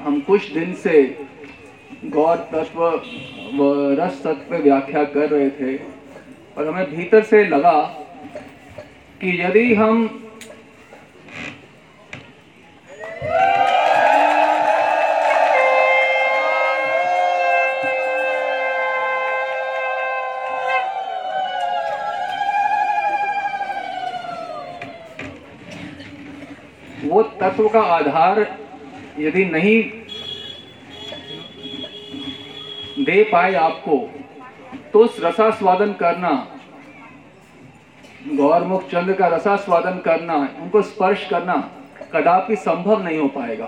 [0.00, 1.02] हम कुछ दिन से
[2.06, 2.80] गौर, तत्व
[3.54, 5.76] व रस तत्व व्याख्या कर रहे थे,
[6.56, 7.80] और हमें भीतर से लगा
[9.20, 10.06] कि यदि हम
[27.04, 28.40] वो तत्व का आधार
[29.18, 29.82] यदि नहीं
[33.04, 33.96] दे पाए आपको
[34.92, 36.30] तो उस रसास्वादन करना,
[38.28, 41.56] गौरमुख चंद्र का रसास्वादन करना, उनको स्पर्श करना
[42.12, 43.66] कदापि संभव नहीं हो पाएगा।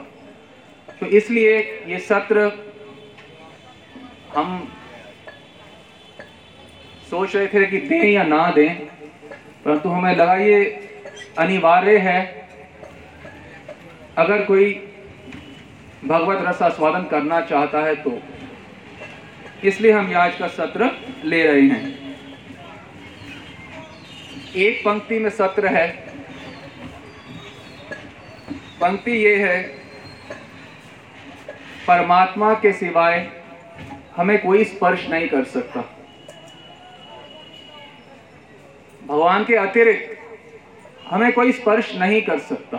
[1.00, 2.50] तो इसलिए ये सत्र
[4.34, 4.68] हम
[7.10, 8.74] सोच रहे थे कि दें या ना दें,
[9.64, 10.64] परंतु हमें लगा ये
[11.38, 12.20] अनिवार्य है।
[14.18, 14.72] अगर कोई
[16.04, 18.18] भगवत रस आस्वादन करना चाहता है तो।
[19.64, 20.90] इसलिए हम आज का सत्र
[21.24, 22.16] ले रहे हैं।
[24.56, 25.88] एक पंक्ति में सत्र है।
[28.80, 29.62] पंक्ति ये है,
[31.88, 33.30] परमात्मा के सिवाय
[34.16, 35.80] हमें कोई स्पर्श नहीं कर सकता।
[39.02, 40.16] भगवान के अतिरिक्त
[41.06, 42.78] हमें कोई स्पर्श नहीं कर सकता।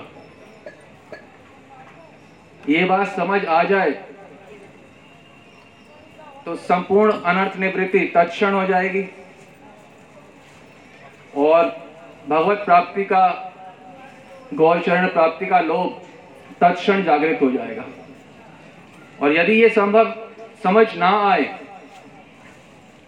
[2.69, 3.91] ये बात समझ आ जाए
[6.45, 9.03] तो संपूर्ण अनर्थ निवृत्ति तत्क्षण हो जाएगी।
[11.37, 11.65] और
[12.27, 13.27] भगवत प्राप्ति का
[14.53, 16.01] गौचरण प्राप्ति का लोभ
[16.61, 17.85] तत्क्षण जागृत हो जाएगा।
[19.19, 20.13] और यदि ये संभव
[20.63, 21.43] समझ ना आए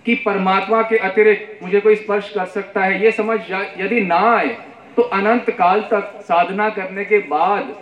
[0.06, 4.48] कि परमात्मा के अतिरिक्त मुझे कोई स्पर्श कर सकता है, ये समझ यदि ना आए
[4.96, 7.76] तो अनंत काल तक साधना करने के बाद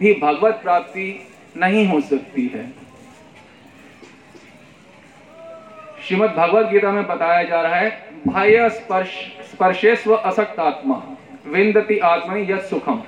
[0.00, 2.72] भी भगवत प्राप्ति नहीं हो सकती है।
[6.08, 7.90] श्रीमद भगवत गीता में बताया जा रहा है
[8.26, 9.10] बाह्य स्पर्श
[9.50, 11.02] स्पर्शेस्व असक्त आत्मा
[11.46, 13.02] विंदती आत्मा यद सुखम।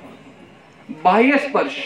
[1.03, 1.77] बाह्य स्पर्श,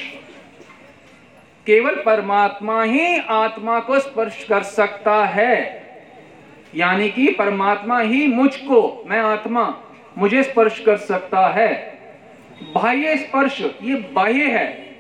[1.66, 5.82] केवल परमात्मा ही आत्मा को स्पर्श कर सकता है।
[6.76, 9.64] यानी कि परमात्मा ही मुझको, मैं आत्मा,
[10.18, 11.74] मुझे स्पर्श कर सकता है।
[12.76, 14.91] बाह्य स्पर्श, ये बाह्य है।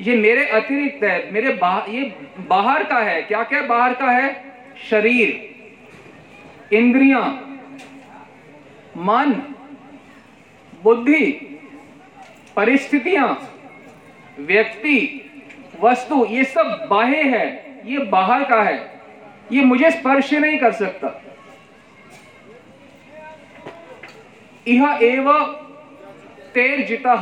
[0.00, 2.02] ये मेरे अतिरिक्त है मेरे बा, ये
[2.48, 4.28] बाहर का है। क्या क्या बाहर का है?
[4.90, 7.20] शरीर इंद्रिया
[8.98, 9.32] मन
[10.82, 11.26] बुद्धि
[12.56, 13.28] परिस्थितियाँ
[14.38, 14.96] व्यक्ति
[15.80, 17.46] वस्तु ये सब बाह्य है
[17.86, 18.78] ये बाहर का है।
[19.52, 21.20] ये मुझे स्पर्श नहीं कर सकता।
[24.66, 25.32] यह एव
[26.54, 27.14] तेर जिता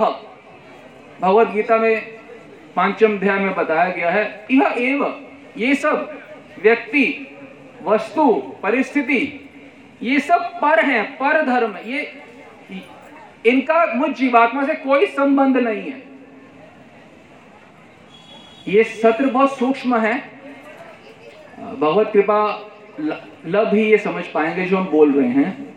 [1.20, 2.17] भगवत गीता में
[2.78, 5.04] पांचम अध्याय में बताया गया है यह एव,
[5.56, 6.18] ये सब
[6.62, 7.06] व्यक्ति,
[7.82, 8.24] वस्तु,
[8.62, 9.20] परिस्थिति,
[10.02, 12.22] ये सब पर हैं, पर धर्म, ये,
[13.46, 16.02] इनका मुझ जीवात्मा से कोई संबंध नहीं है।
[18.68, 20.14] ये सत्र बहुत सूक्ष्म है।
[21.58, 22.40] भगवत कृपा
[23.00, 25.74] लब ही ये समझ पाएँगे जो हम बोल रहे हैं।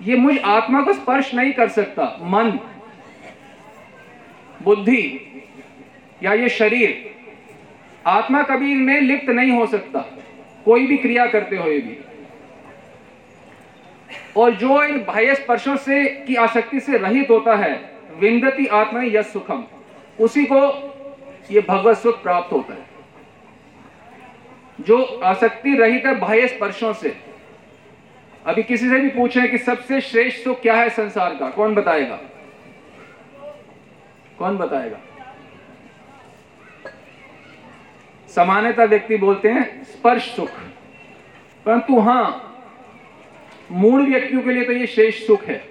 [0.00, 2.58] ये मुझ आत्मा को स्पर्श नहीं कर सकता, मन,
[4.62, 5.02] बुद्धि
[6.22, 7.14] या ये शरीर,
[8.06, 10.00] आत्मा कभी इनमें लिप्त नहीं हो सकता।
[10.64, 11.98] कोई भी क्रिया करते हुए भी।
[14.36, 19.26] और जो इन बाह्य स्पर्शों से की आसक्ति से रहित होता है, विंदती आत्मा यश
[19.26, 19.64] सुखम,
[20.20, 20.60] उसी को
[21.50, 22.86] ये भगवत सुख प्राप्त होता है।
[24.80, 27.16] जो आसक्ति रहित है बाह्य स्पर्शों से,
[28.46, 32.20] अभी किसी से भी पूछे कि सबसे श्रेष्ठ सुख क्या है संसार का, कौन बताएगा?
[34.38, 35.00] कौन बताएगा?
[38.38, 40.50] सामान्यता व्यक्ति बोलते हैं, स्पर्श सुख।
[41.66, 42.44] परंतु हाँ
[43.70, 45.62] मूल व्यक्तियों के लिए तो ये शेष सुख है,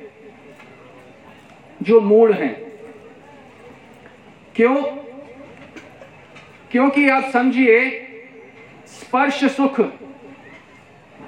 [1.82, 2.54] जो मूल हैं।
[4.56, 4.76] क्यों?
[6.72, 7.90] क्योंकि आप समझिए,
[8.88, 9.80] स्पर्श सुख,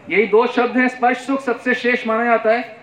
[0.09, 2.77] यही दो शब्द हैं, स्पर्श सुख सबसे शेष माना जाता है।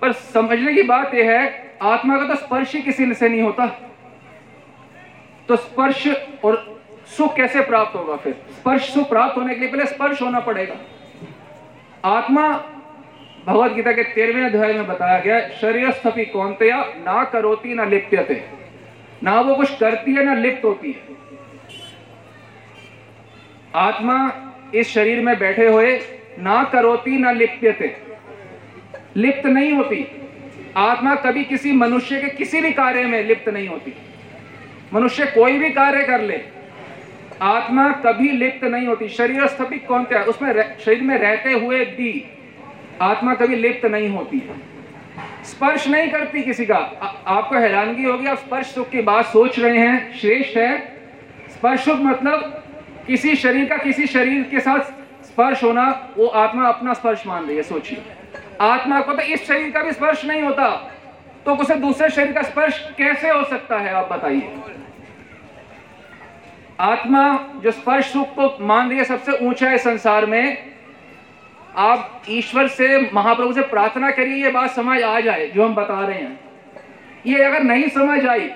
[0.00, 3.66] पर समझने की बात यह है, आत्मा का तो स्पर्श ही किसी से नहीं होता।
[5.48, 6.08] तो स्पर्श
[6.44, 6.79] और
[7.16, 8.32] सुख कैसे प्राप्त होगा फिर?
[8.32, 10.74] स्पर्श सुख प्राप्त होने के लिए पहले स्पर्श होना पड़ेगा।
[12.04, 12.48] आत्मा
[13.46, 16.80] भगवत गीता के तेरहवें अध्याय में बताया गया शरीर स्थपी कौनतया?
[16.80, 18.44] ना करोती, ना लिप्यते।
[19.22, 21.16] ना वो कुछ करती है, ना लिप्त होती है।
[23.74, 24.32] आत्मा
[24.74, 26.00] इस शरीर में बैठे हुए,
[26.38, 27.96] ना करोती, ना लिप्यते।
[29.16, 30.06] लिप्त नहीं होती।
[30.76, 33.94] आत्मा कभी किसी मनुष्य के किसी भी कार्य में लिप्त नहीं होती।
[34.94, 36.59] मनुष्य कोई भी कार्य कर ले
[37.42, 40.22] आत्मा कभी लिप्त नहीं होती। शरीर स्थपित कौन क्या?
[40.22, 42.30] उसमें शरीर में रहते हुए भी
[43.00, 44.50] आत्मा कभी लिप्त नहीं होती।
[45.44, 46.76] स्पर्श नहीं करती किसी का।
[47.26, 50.78] आपको हैरानगी होगी, आप स्पर्श सुख की बात सोच रहे हैं, श्रेष्ठ है।
[51.50, 52.64] स्पर्श सुख मतलब
[53.06, 54.80] किसी शरीर का किसी शरीर के साथ
[55.24, 58.02] स्पर्श होना, वो आत्मा अपना स्पर्श मान रही है, सोचिए।
[58.60, 60.68] आत्मा को तो इस शरीर का भी स्पर्श नहीं होता।
[61.46, 64.52] तो उसे दूसरे शरीर का स्पर्श कैसे हो सकता है, आप बताइए।
[66.80, 67.22] आत्मा
[67.62, 70.70] जो स्पर्श सुख को मान रही है, सबसे ऊँचा है संसार में।
[71.76, 76.06] आप ईश्वर से, महाप्रभु से प्रार्थना करिए, ये बात समझ आ जाए, जो हम बता
[76.06, 76.40] रहे हैं।
[77.26, 78.48] ये अगर नहीं समझ आई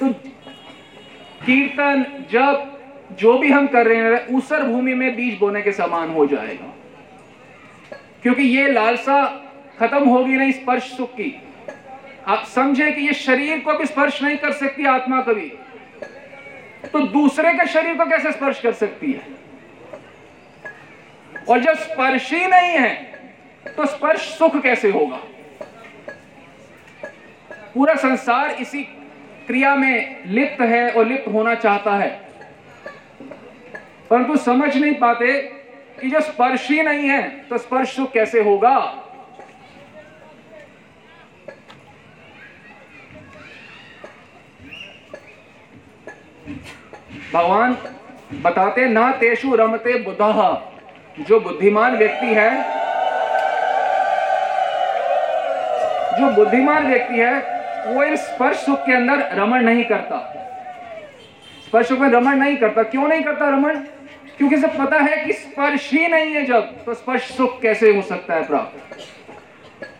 [0.00, 0.08] तो
[1.46, 6.10] कीर्तन जब जो भी हम कर रहे हैं उसर भूमि में बीज बोने के समान
[6.10, 6.72] हो जाएगा।
[8.22, 9.22] क्योंकि ये लालसा
[9.78, 11.34] खत्म होगी नहीं स्पर्श सुख की।
[12.26, 15.52] आप समझे कि ये शरीर को भी स्पर्श नहीं कर सकती आत्मा कभी।
[16.92, 19.22] तो दूसरे के शरीर को कैसे स्पर्श कर सकती है?
[21.48, 22.94] और जब स्पर्श ही नहीं है
[23.76, 25.20] तो स्पर्श सुख कैसे होगा?
[27.74, 28.82] पूरा संसार इसी
[29.46, 32.08] क्रिया में लिप्त है और लिप्त होना चाहता है।
[34.10, 35.32] परंतु समझ नहीं पाते
[36.00, 38.76] कि जब स्पर्श ही नहीं है तो स्पर्श सुख कैसे होगा?
[47.34, 47.76] भगवान
[48.42, 50.18] बताते, ना तेषु रमते बुद्ध
[51.24, 52.50] जो बुद्धिमान व्यक्ति है,
[56.20, 60.16] जो बुद्धिमान व्यक्ति है, वो इन स्पर्श सुख के अंदर रमण नहीं करता।
[61.66, 63.76] स्पर्श सुख में रमण नहीं करता। क्यों नहीं करता रमण?
[64.38, 68.02] क्योंकि सब पता है कि स्पर्श ही नहीं है जब तो स्पर्श सुख कैसे हो
[68.02, 68.98] सकता है प्राप्त?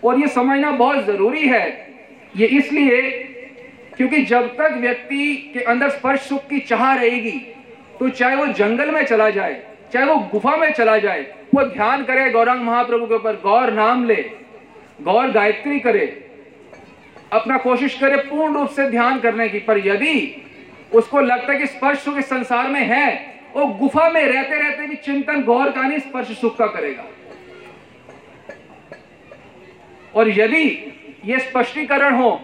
[0.04, 1.94] और ये समझना बहुत ज़रूरी है।
[2.36, 3.26] ये इसलिए
[4.00, 7.30] क्योंकि जब तक व्यक्ति के अंदर स्पर्श सुख की चाह रहेगी
[7.98, 9.60] तो चाहे वो जंगल में चला जाए,
[9.92, 11.20] चाहे वो गुफा में चला जाए,
[11.54, 14.16] वो ध्यान करे गौरंग महाप्रभु के ऊपर, गौर नाम ले,
[15.02, 16.06] गौर गायत्री करे,
[17.32, 20.42] अपना कोशिश करे पूर्ण रूप से ध्यान करने की। पर यदि
[20.94, 23.08] उसको लगता है कि स्पर्श सुख इस संसार में है,
[23.54, 27.04] वो गुफा में रहते रहते भी चिंतन, गौर का नहीं स्पर्श सुख का करेगा।
[30.14, 30.64] और यदि
[31.24, 32.40] यह स्पष्टीकरण हो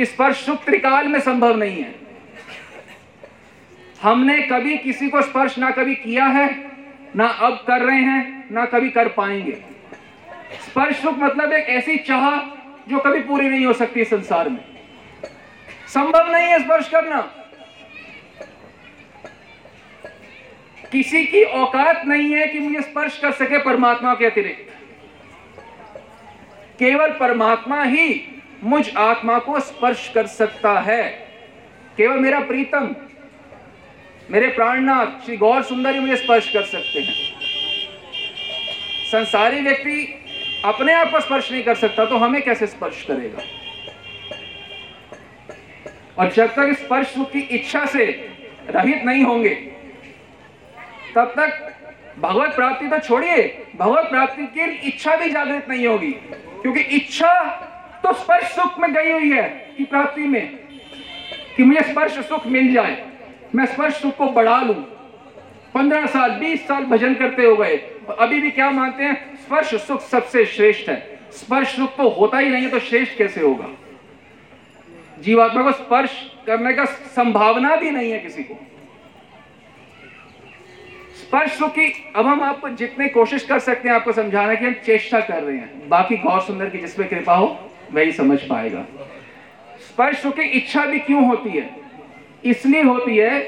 [0.00, 1.94] कि स्पर्श सुख त्रिकाल में संभव नहीं है।
[4.02, 6.46] हमने कभी किसी को स्पर्श ना कभी किया है,
[7.16, 9.52] ना अब कर रहे हैं, ना कभी कर पाएँगे।
[10.64, 12.40] स्पर्श सुख मतलब एक ऐसी चाह
[12.90, 14.64] जो कभी पूरी नहीं हो सकती संसार में।
[15.88, 17.20] संभव नहीं है स्पर्श करना।
[20.92, 24.66] किसी की औकात नहीं है कि मुझे स्पर्श कर सके परमात्मा के अतिरिक्त।
[26.78, 28.08] केवल परमात्मा ही
[28.64, 31.02] मुझ आत्मा को स्पर्श कर सकता है।
[31.96, 32.94] केवल मेरा प्रीतम,
[34.30, 37.14] मेरे प्राणनाथ श्री गौर सुंदर ही मुझे स्पर्श कर सकते हैं।
[39.12, 40.16] संसारी व्यक्ति
[40.64, 43.42] अपने आप को स्पर्श नहीं कर सकता तो हमें कैसे स्पर्श करेगा?
[46.18, 48.04] और जब तक स्पर्श सुख की इच्छा से
[48.70, 49.54] रहित नहीं होंगे,
[51.14, 51.72] तब तक
[52.18, 53.42] भगवत प्राप्ति तो छोड़िए,
[53.76, 56.10] भगवत प्राप्ति की इच्छा भी जागृत नहीं होगी,
[56.62, 57.32] क्योंकि इच्छा
[58.04, 59.42] तो स्पर्श सुख में गई हुई है
[59.76, 60.48] कि प्राप्ति में,
[61.56, 63.04] कि मुझे स्पर्श सुख मिल जाए।
[63.54, 64.74] मैं स्पर्श सुख को बढ़ा लू।
[65.74, 67.76] पंद्रह साल, बीस साल भजन करते हो गए।
[68.18, 69.36] अभी भी क्या मानते हैं?
[69.36, 73.40] स्पर्श सुख सबसे श्रेष्ठ है। स्पर्श सुख तो होता ही नहीं है तो श्रेष्ठ कैसे
[73.40, 73.68] होगा?
[75.20, 76.10] जीवात्मा को स्पर्श
[76.46, 78.54] करने का संभावना भी नहीं है किसी को।
[81.16, 84.74] स्पर्श सुख की, अब हम आपको जितने कोशिश कर सकते हैं आपको समझाने की, हम
[84.86, 88.86] चेष्टा कर रहे हैं। बाकी गौर सुंदर की जिसमें कृपा हो। वही समझ पाएगा।
[89.80, 91.70] स्पर्श की इच्छा भी क्यों होती है?
[92.44, 93.40] इसलिए होती है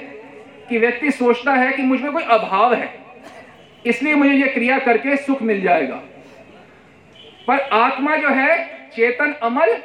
[0.69, 2.95] कि व्यक्ति सोचता है कि मुझमें कोई अभाव है।
[3.87, 6.03] इसलिए मुझे यह क्रिया करके सुख मिल जाएगा।
[7.49, 8.65] पर आत्मा जो है,
[8.97, 9.77] चेतन, अमल,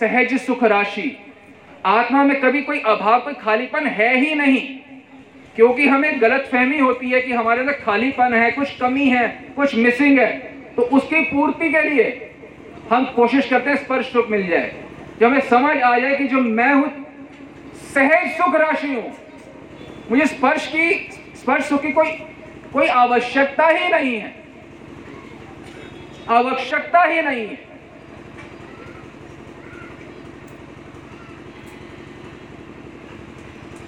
[0.00, 1.16] सहज सुख राशि।
[1.86, 4.78] आत्मा में कभी कोई अभाव, कोई खालीपन है ही नहीं।
[5.56, 9.74] क्योंकि हमें गलत फहमी होती है कि हमारे अंदर खालीपन है, कुछ कमी है, कुछ
[9.74, 12.33] मिसिंग है तो उसकी पूर्ति के लिए
[12.90, 14.72] हम कोशिश करते हैं स्पर्श सुख मिल जाए।
[15.20, 16.90] जो हमें समझ आ जाए कि जो मैं हूँ,
[17.94, 19.12] सहज सुख राशि हूँ,
[20.10, 20.90] मुझे स्पर्श की,
[21.36, 22.10] स्पर्श सुख की कोई
[22.72, 24.34] कोई आवश्यकता ही नहीं है।
[26.28, 27.58] आवश्यकता ही नहीं है।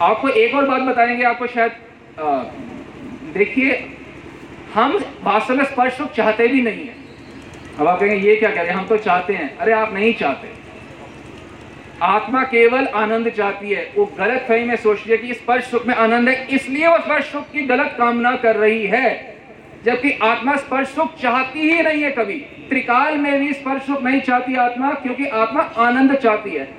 [0.03, 1.73] आपको एक और बात बताएँगे, आपको शायद
[3.35, 3.73] देखिए,
[4.75, 7.06] हम वास्तव में स्पर्श सुख चाहते भी नहीं है।
[7.79, 8.75] अब आप कहेंगे, ये क्या कह रहे हैं?
[8.75, 10.49] हम तो चाहते हैं। अरे, आप नहीं चाहते।
[12.03, 15.87] आत्मा केवल आनंद चाहती है। वो गलत फही में सोच रही है कि स्पर्श सुख
[15.87, 19.37] में आनंद है, इसलिए वो स्पर्श सुख की गलत कामना कर रही है।
[19.85, 22.35] जबकि आत्मा स्पर्श सुख चाहती ही नहीं है कभी।
[22.69, 26.75] त्रिकाल में भी स्पर्श सुख नहीं चाहती आत्मा, क्योंकि आत्मा आनंद चाहती है।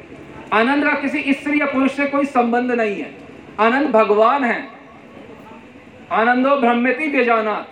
[0.53, 3.11] आनंद का किसी स्त्री या पुरुष से कोई संबंध नहीं है।
[3.59, 4.67] आनंद भगवान है।
[6.11, 7.65] आनंदो ब्रह्मति बेजाना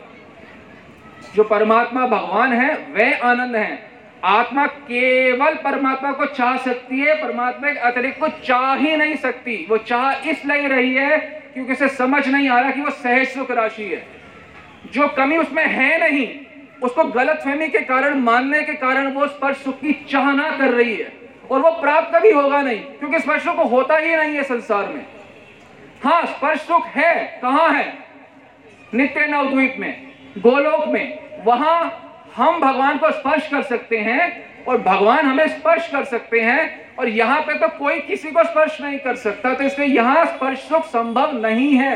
[1.36, 7.70] जो परमात्मा भगवान है वह आनंद है। आत्मा केवल परमात्मा को चाह सकती है, परमात्मा
[7.70, 11.18] के अतिरिक्त को चाह ही नहीं सकती। वो चाह इसलिए रही है
[11.54, 14.08] क्योंकि उसे समझ नहीं आ रहा कि वो सहज सुख राशि है।
[14.94, 16.28] जो कमी उसमें है नहीं,
[16.84, 20.96] उसको गलत फहमी के कारण, मानने के कारण वो स्पर्श सुख की चाहना कर रही
[20.96, 21.12] है।
[21.52, 25.06] और वो प्राप्त कभी होगा नहीं, क्योंकि स्पर्श सुख होता ही नहीं है संसार में।
[26.04, 27.98] हाँ स्पर्श सुख है, कहाँ है?
[28.94, 32.02] नित्य नवद्वीप में, गोलोक में वहाँ
[32.36, 37.08] हम भगवान को स्पर्श कर सकते हैं और भगवान हमें स्पर्श कर सकते हैं और
[37.10, 40.86] यहाँ पे तो कोई किसी को स्पर्श नहीं कर सकता तो इसलिए यहाँ स्पर्श सुख
[40.88, 41.96] संभव नहीं है।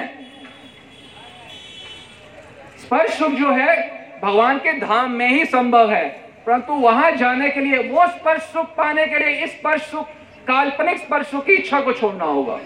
[2.79, 3.77] स्पर्श सुख जो है
[4.23, 6.07] भगवान के धाम में ही संभव है,
[6.45, 10.07] परंतु वहाँ जाने के लिए, वो स्पर्श सुख पाने के लिए इस स्पर्श सुख,
[10.47, 12.59] काल्पनिक स्पर्श सुख की इच्छा को छोड़ना होगा।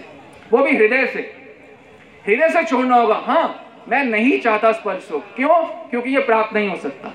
[0.52, 1.20] वो भी हृदय से
[2.24, 5.64] हृदय से छोड़ना होगा। हाँ मैं नहीं चाहता स्पर्श सुख क्यों?
[5.64, 7.12] क्योंकि ये प्राप्त नहीं हो सकता।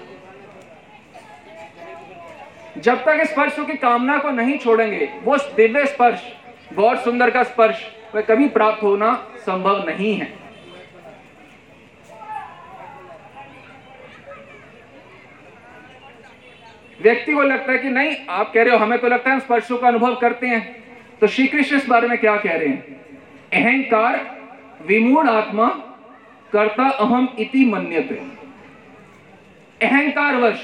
[2.77, 6.33] जब तक स्पर्श की कामना को नहीं छोड़ेंगे, वो दिव्य स्पर्श,
[6.73, 10.33] गौर सुंदर का स्पर्श वह कभी प्राप्त होना संभव नहीं है।
[17.01, 19.77] व्यक्ति को लगता है कि नहीं, आप कह रहे हो, हमें तो लगता है स्पर्शों
[19.77, 20.83] का अनुभव करते हैं।
[21.21, 23.01] तो श्री कृष्ण इस बारे में क्या कह रहे हैं?
[23.53, 24.37] अहंकार,
[24.81, 25.88] विमूढ़ आत्मा
[26.53, 28.15] कर्ता अहम इति मन्यते।
[29.81, 30.61] अहंकारवश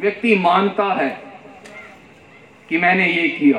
[0.00, 1.08] व्यक्ति मानता है
[2.68, 3.58] कि मैंने ये किया।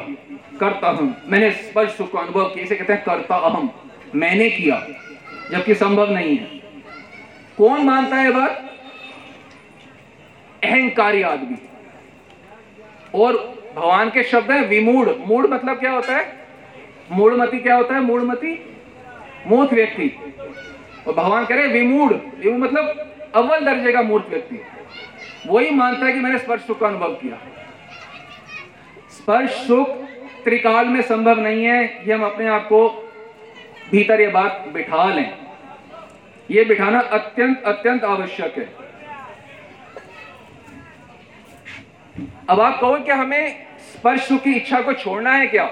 [0.60, 3.70] करता हूँ मैंने स्पर्श सुख को अनुभव किया। इसे कहते हैं करता अहम।
[4.16, 4.88] मैंने किया,
[5.51, 6.60] जबकि संभव नहीं है।
[7.58, 8.78] कौन मानता है बात?
[10.63, 11.58] अहंकारी आदमी।
[13.16, 13.34] और
[13.75, 16.46] भगवान के शब्द है विमूढ़। मूड मतलब क्या होता है?
[17.12, 18.01] मूढ़मती क्या होता है?
[18.01, 18.54] मूढ़मती,
[19.48, 20.31] मूर्ख व्यक्ति।
[21.08, 22.13] और भगवान कह रहे हैं विमूढ़
[22.55, 24.60] मतलब अव्वल दर्जे का मूर्ख व्यक्ति।
[25.48, 27.38] वही मानता है कि मैंने स्पर्श सुख का अनुभव किया।
[29.12, 29.89] स्पर्श सुख
[30.43, 32.88] त्रिकाल में संभव नहीं है कि हम अपने आप को
[33.91, 35.38] भीतर ये बात बिठा लें।
[36.51, 38.70] ये बिठाना अत्यंत अत्यंत आवश्यक है।
[42.50, 45.63] अब आप कहो कि हमें स्पर्श सुख की इच्छा को छोड़ना है क्या?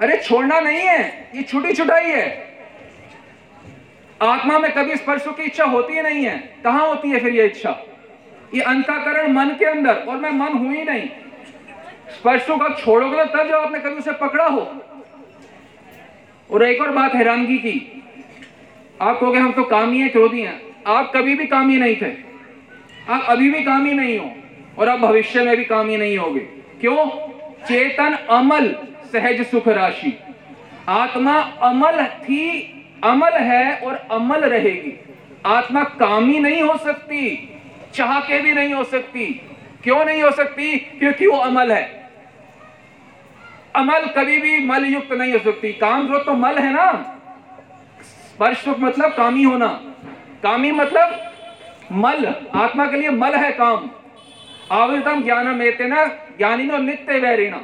[0.00, 2.45] अरे छोड़ना नहीं है, ये छुटी छुटाई है।
[4.20, 7.46] आत्मा में कभी स्पर्श की इच्छा होती ही नहीं है। कहाँ होती है फिर ये
[7.46, 7.70] इच्छा?
[8.54, 11.08] ये अंताकरण मन के अंदर, और मैं मन हूँ ही नहीं।
[12.10, 14.60] स्पर्शों का छोड़ोगे तो तब जब आपने कभी उसे पकड़ा हो।
[16.50, 18.02] और एक और बात हैरानगी की,
[19.02, 22.12] आप कहोगे हम तो कामी है, क्रोधी हैं। आप कभी भी कामी नहीं थे।
[23.08, 24.30] आप अभी भी कामी नहीं हो,
[24.78, 26.40] और आप भविष्य में भी कामी नहीं होगे।
[26.80, 27.06] क्यों?
[27.66, 28.68] चेतन अमल,
[29.12, 30.18] सहज सुख राशि।
[30.88, 32.72] आत्मा अमल थी
[33.06, 34.92] अमल है और अमल रहेगी।
[35.46, 37.52] आत्मा कामी नहीं हो सकती
[37.94, 39.26] चाह के भी नहीं हो सकती।
[39.82, 40.76] क्यों नहीं हो सकती?
[40.76, 42.10] क्योंकि वो अमल है।
[43.76, 46.86] अमल कभी भी मल युक्त नहीं हो सकती। काम जो तो मल है ना।
[48.02, 49.68] स्पर्श मतलब कामी होना।
[50.42, 51.32] कामी मतलब
[51.92, 53.90] मल। आत्मा के लिए मल है काम।
[54.72, 56.04] आवृतम ज्ञानम एतेना
[56.38, 57.62] ज्ञानी नित्य वैरिना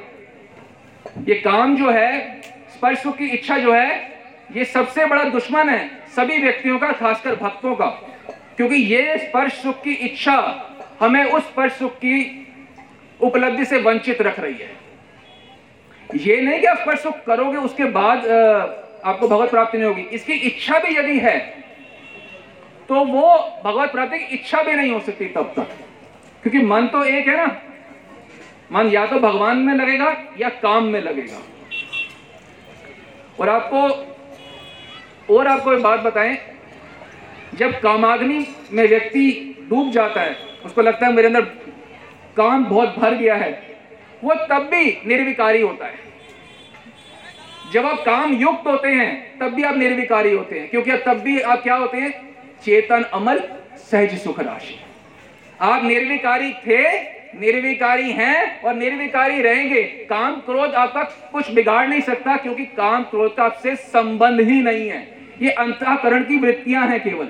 [1.28, 4.11] ये काम जो है, स्पर्श की इच्छा जो है
[4.54, 7.86] ये सबसे बड़ा दुश्मन है सभी व्यक्तियों का, खासकर भक्तों का।
[8.56, 10.36] क्योंकि ये स्पर्श सुख की इच्छा
[11.00, 12.48] हमें उस स्पर्श सुख की
[13.20, 14.70] उपलब्धि से वंचित रख रही है।
[16.18, 18.26] ये नहीं कि आप स्पर्श सुख करोगे, उसके बाद
[19.06, 21.38] आपको भगवत प्राप्ति नहीं होगी। इसकी इच्छा भी यदि है
[22.88, 25.68] तो वो भगवत प्राप्ति की इच्छा भी नहीं हो सकती तब तक।
[26.42, 27.46] क्योंकि मन तो एक है ना।
[28.72, 31.42] मन या तो भगवान में लगेगा या काम में लगेगा।
[33.40, 33.88] और आपको
[35.32, 36.36] और आपको एक बात बताएँ,
[37.54, 41.40] जब कामाग्नि में व्यक्ति डूब जाता है, उसको लगता है मेरे अंदर
[42.36, 43.50] काम बहुत भर गया है,
[44.24, 45.98] वो तब भी निर्विकारी होता है।
[47.72, 51.40] जब आप काम युक्त होते हैं, तब भी आप निर्विकारी होते हैं, क्योंकि तब भी
[51.40, 52.10] आप क्या होते हैं?
[52.64, 53.40] चेतन, अमल,
[53.90, 54.78] सहज सुख राशि।
[55.60, 56.82] आप निर्विकारी थे,
[57.40, 63.34] निर्विकारी हैं और निर्विकारी रहेंगे। काम क्रोध आपका कुछ बिगाड़ नहीं सकता, क्योंकि काम क्रोध
[63.36, 67.28] का आपसे संबंध ही नहीं है। ये अंतकरण की वृत्तियाँ हैं केवल।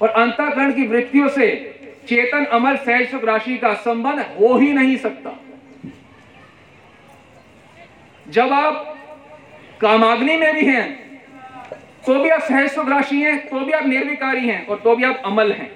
[0.00, 1.48] और अंतकरण की वृत्तियों से
[2.08, 5.38] चेतन अमल सहज, सुख राशि का संबंध हो ही नहीं सकता।
[8.26, 8.96] जब आप
[9.80, 10.98] कामाग्नि में भी हैं
[12.06, 15.04] तो भी आप सहज, सुख राशि हैं तो भी आप निर्विकारी हैं, और तो भी
[15.04, 15.70] आप अमल हैं।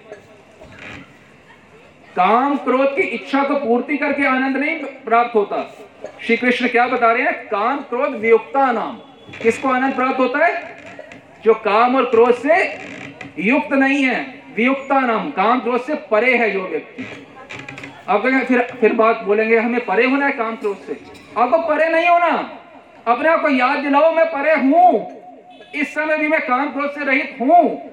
[2.17, 5.63] काम क्रोध की इच्छा को पूर्ति करके आनंद नहीं प्राप्त होता।
[6.27, 7.33] श्री कृष्ण क्या बता रहे हैं?
[7.47, 8.97] काम क्रोध वियुक्ता नाम।
[9.43, 10.84] किसको आनंद प्राप्त होता है?
[11.45, 12.79] जो काम और क्रोध से
[13.39, 17.07] युक्त नहीं है वियुक्ता नाम काम क्रोध से परे है जो व्यक्ति।
[18.09, 21.01] अब कहेंगे, फिर फिर बात बोलेंगे, हमें परे होना है काम क्रोध से।
[21.37, 22.59] आपको परे नहीं होना।
[23.07, 25.09] अपने आप को याद दिलाओ, मैं परे हूँ।
[25.75, 27.91] इस समय भी मैं काम क्रोध से रहित हूँ।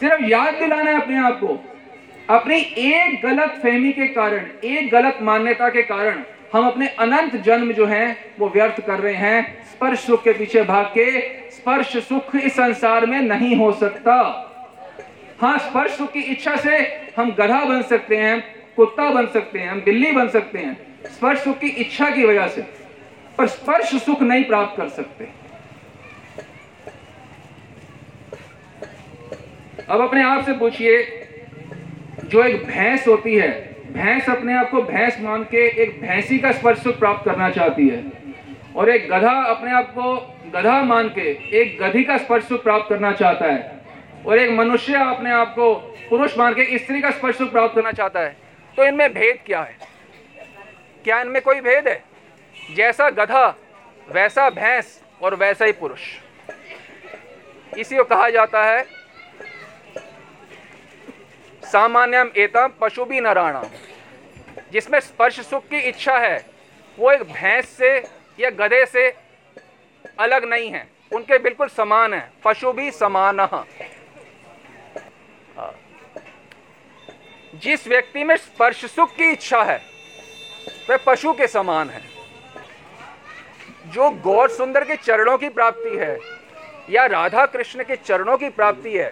[0.00, 1.64] सिर्फ़ याद दिलाना है अपने आप को।
[2.30, 7.72] अपनी एक गलत फहमी के कारण, एक गलत मान्यता के कारण, हम अपने अनंत जन्म
[7.72, 12.36] जो हैं, वो व्यर्थ कर रहे हैं। स्पर्श सुख के पीछे भाग के स्पर्श सुख
[12.36, 14.14] इस संसार में नहीं हो सकता।
[15.40, 16.76] हाँ स्पर्श सुख की इच्छा से
[17.16, 18.40] हम गधा बन सकते हैं,
[18.76, 22.48] कुत्ता बन सकते हैं, हम बिल्ली बन सकते हैं। स्पर्श सुख की इच्छा की वजह
[22.48, 22.62] से।
[23.38, 25.28] पर स्पर्श सुख नहीं प्राप्त कर सकते।
[29.88, 31.26] अब अपने आप से पूछिए,
[32.24, 33.50] जो एक भैंस होती है,
[33.92, 37.88] भैंस अपने आप को भैंस मान के एक भैंसी का स्पर्श सुख प्राप्त करना चाहती
[37.88, 38.04] है।
[38.76, 42.88] और एक गधा अपने आप को गधा मान के एक गधी का स्पर्श सुख प्राप्त
[42.88, 45.74] करना चाहता है और एक मनुष्य अपने आप को
[46.10, 48.36] पुरुष मान के स्त्री का स्पर्श सुख प्राप्त करना चाहता है
[48.76, 49.76] तो इनमें भेद क्या है?
[51.04, 52.02] क्या इनमें कोई भेद है?
[52.74, 53.46] जैसा गधा,
[54.08, 56.00] वैसा भैंस और वैसा ही पुरुष।
[57.72, 58.84] इसी को कहा जाता है,
[61.62, 63.62] सामान्यम एतम पशु भी नराणा।
[64.72, 66.44] जिसमें स्पर्श सुख की इच्छा है,
[66.98, 67.96] वो एक भैंस से
[68.38, 69.08] या गधे से
[70.20, 73.46] अलग नहीं है। उनके बिल्कुल समान है। पशु भी समान।
[77.54, 79.80] जिस व्यक्ति में स्पर्श सुख की इच्छा है,
[80.90, 82.02] वह पशु के समान है।
[83.86, 86.18] जो गौर सुंदर के चरणों की प्राप्ति है,
[86.90, 89.08] या राधा कृष्ण के चरणों की प्राप्ति है,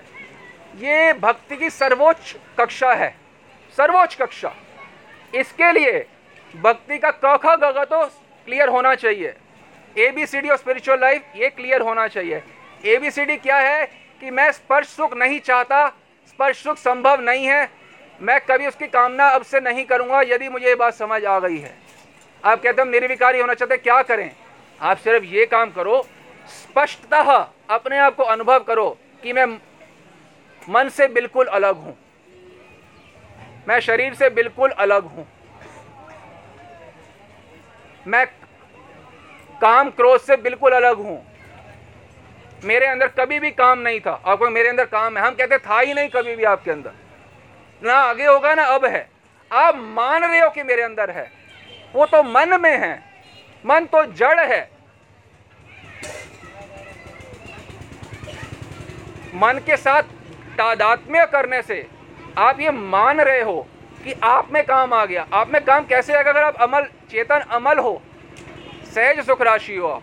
[0.76, 3.14] ये भक्ति की सर्वोच्च कक्षा है।
[3.76, 4.54] सर्वोच्च कक्षा।
[5.34, 6.06] इसके लिए
[6.54, 8.04] भक्ति का क ख ग तो
[8.46, 9.34] क्लियर होना चाहिए।
[9.98, 12.42] ए बी सी डी और स्पिरिचुअल लाइफ ये क्लियर होना चाहिए।
[12.84, 13.86] ए बी सी डी क्या है
[14.20, 15.88] कि मैं स्पर्श सुख नहीं चाहता,
[16.28, 17.68] स्पर्श सुख संभव नहीं है।
[18.20, 21.58] मैं कभी उसकी कामना अब से नहीं करूँगा, यदि मुझे ये बात समझ आ गई
[21.58, 21.74] है।
[22.44, 24.30] आप कहते हैं निर्विकारी होना चाहते क्या करें?
[24.80, 26.02] आप सिर्फ़ ये काम करो,
[26.48, 27.32] स्पष्टतः
[27.70, 28.88] अपने आप को अनुभव करो
[29.22, 29.46] कि मैं
[30.68, 31.96] मन से बिल्कुल अलग हूँ।
[33.68, 35.26] मैं शरीर से बिल्कुल अलग हूँ।
[38.06, 38.26] मैं
[39.60, 41.24] काम क्रोध से बिल्कुल अलग हूँ।
[42.64, 45.78] मेरे अंदर कभी भी काम नहीं था। आपको मेरे अंदर काम है। हम कहते था
[45.80, 46.92] ही नहीं कभी भी आपके अंदर।
[47.82, 49.08] ना आगे होगा, ना अब है।
[49.50, 51.30] आप मान रहे हो कि मेरे अंदर है।
[51.94, 52.94] वो तो मन में है।
[53.64, 54.60] मन तो जड़ है।
[59.34, 60.02] मन के साथ
[60.58, 61.86] तादात्म्य करने से
[62.38, 63.66] आप ये मान रहे हो
[64.04, 66.30] कि आप में काम आ गया। आप में काम कैसे आएगा?
[66.30, 68.02] अगर आप अमल, चेतन अमल हो
[68.88, 70.02] सहज सुख राशि हो आप।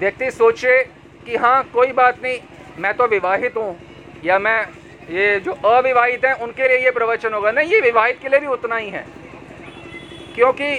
[0.00, 0.82] व्यक्ति सोचे
[1.26, 2.38] कि हाँ कोई बात नहीं,
[2.78, 3.76] मैं तो विवाहित हूँ,
[4.24, 4.60] या मैं
[5.10, 8.46] ये जो अविवाहित हैं, उनके लिए ये प्रवचन होगा। नहीं, ये विवाहित के लिए भी
[8.48, 9.04] उतना ही है,
[10.34, 10.74] क्योंकि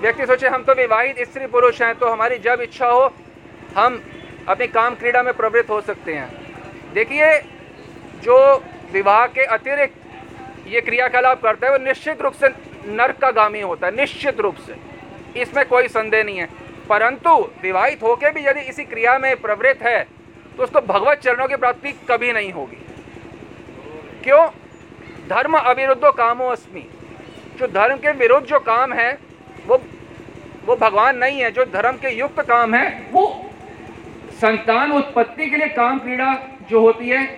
[0.00, 3.12] व्यक्ति सोचे, हम तो विवाहित स्त्री पुरुष हैं तो हमारी जब इच्छा हो,
[3.76, 4.02] हम
[4.48, 6.39] अपनी काम क्रीड़ा में प्रवृत्त हो सकते हैं।
[6.94, 7.38] देखिए,
[8.24, 8.36] जो
[8.92, 9.96] विवाह के अतिरिक्त
[10.66, 12.48] ये क्रियाकलाप करता है, वो निश्चित रूप से
[12.88, 14.74] नर्क का गामी होता है, निश्चित रूप से।
[15.40, 16.48] इसमें कोई संदेह नहीं है।
[16.88, 17.30] परंतु
[17.62, 20.00] विवाहित होकर भी यदि इसी क्रिया में प्रवृत्त है
[20.56, 22.76] तो उसको भगवत चरणों की प्राप्ति कभी नहीं होगी।
[24.24, 24.46] क्यों?
[25.28, 26.86] धर्म अविरुद्धो कामो अस्मी।
[27.58, 29.18] जो धर्म के विरुद्ध जो काम है,
[29.66, 29.82] वो
[30.66, 33.50] वो भगवान नहीं है। जो धर्म के युक्त काम है, वो
[34.40, 36.32] संतान उत्पत्ति के लिए काम क्रीड़ा
[36.70, 37.28] जो होती है,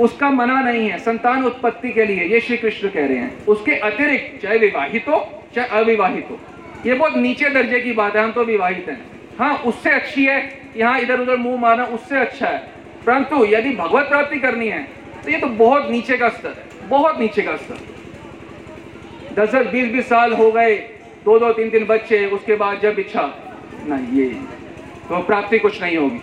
[0.00, 3.74] उसका मना नहीं है, संतान उत्पत्ति के लिए, ये श्री कृष्ण कह रहे हैं। उसके
[3.82, 6.38] अतिरिक्त, चाहे विवाहित हो, चाहे अविवाहित हो,
[6.86, 9.00] ये बहुत नीचे दर्जे की बात है, हम तो विवाहित हैं।
[9.38, 10.38] हाँ उससे अच्छी है,
[10.76, 12.58] यहाँ इधर उधर मुँह मारना, उससे अच्छा है।
[13.06, 14.82] परंतु, यदि भगवत प्राप्ति करनी है
[15.24, 17.78] तो ये तो बहुत नीचे का स्तर है, बहुत नीचे का स्तर।
[19.34, 20.74] दस दस बीस बीस साल हो गए
[21.24, 23.22] दो दो तीन तीन बच्चे, उसके बाद जब इच्छा,
[23.86, 24.28] नहीं, ये
[25.08, 26.20] तो प्राप्ति कुछ नहीं होगी।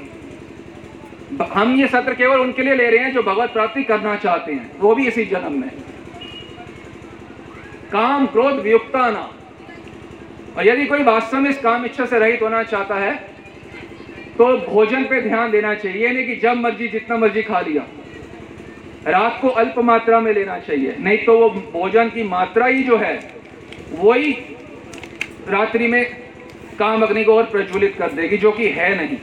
[1.41, 4.71] हम ये सत्र केवल उनके लिए ले रहे हैं जो भगवत प्राप्ति करना चाहते हैं।
[4.79, 5.69] वो भी इसी जन्म में।
[7.91, 9.29] काम, क्रोध, वियुक्ता ना।
[10.57, 13.15] और यदि कोई वास्तव में इस काम इच्छा से रहित होना चाहता है
[14.37, 17.83] तो भोजन पे ध्यान देना चाहिए। नहीं कि जब मर्ज़ी, जितना मर्ज़ी खा लिया।
[19.07, 22.97] रात को अल्प मात्रा में लेना चाहिए। नहीं तो वो भोजन की मात्रा ही जो
[22.97, 23.13] है,
[23.91, 24.31] वही
[25.49, 26.05] रात्रि में
[26.79, 29.17] काम अग्नि को और प्रज्वलित कर देगी, जो कि है नहीं।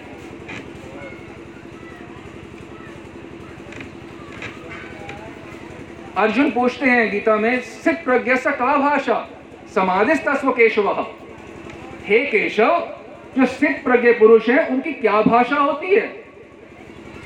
[6.21, 9.29] अर्जुन पूछते हैं गीता में, सिद्ध प्रज्ञा का भाषा?
[9.75, 11.07] समाधिस तस्व केशव?
[12.05, 12.89] हे केशव,
[13.37, 16.25] जो सिद्ध प्रज्ञ पुरुष है, उनकी क्या भाषा होती है?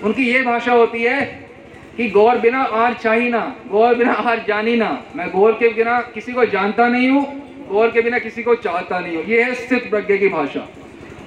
[0.04, 1.20] उनकी ये भाषा होती है
[1.96, 6.00] कि गौर बिना आर चाहिए ना, गौर बिना आर जानी ना। मैं गौर के बिना
[6.00, 7.24] किसी को जानता नहीं हूँ,
[7.68, 10.68] गौर के बिना किसी को चाहता नहीं हूँ। ये है स्थित प्रज्ञ की भाषा।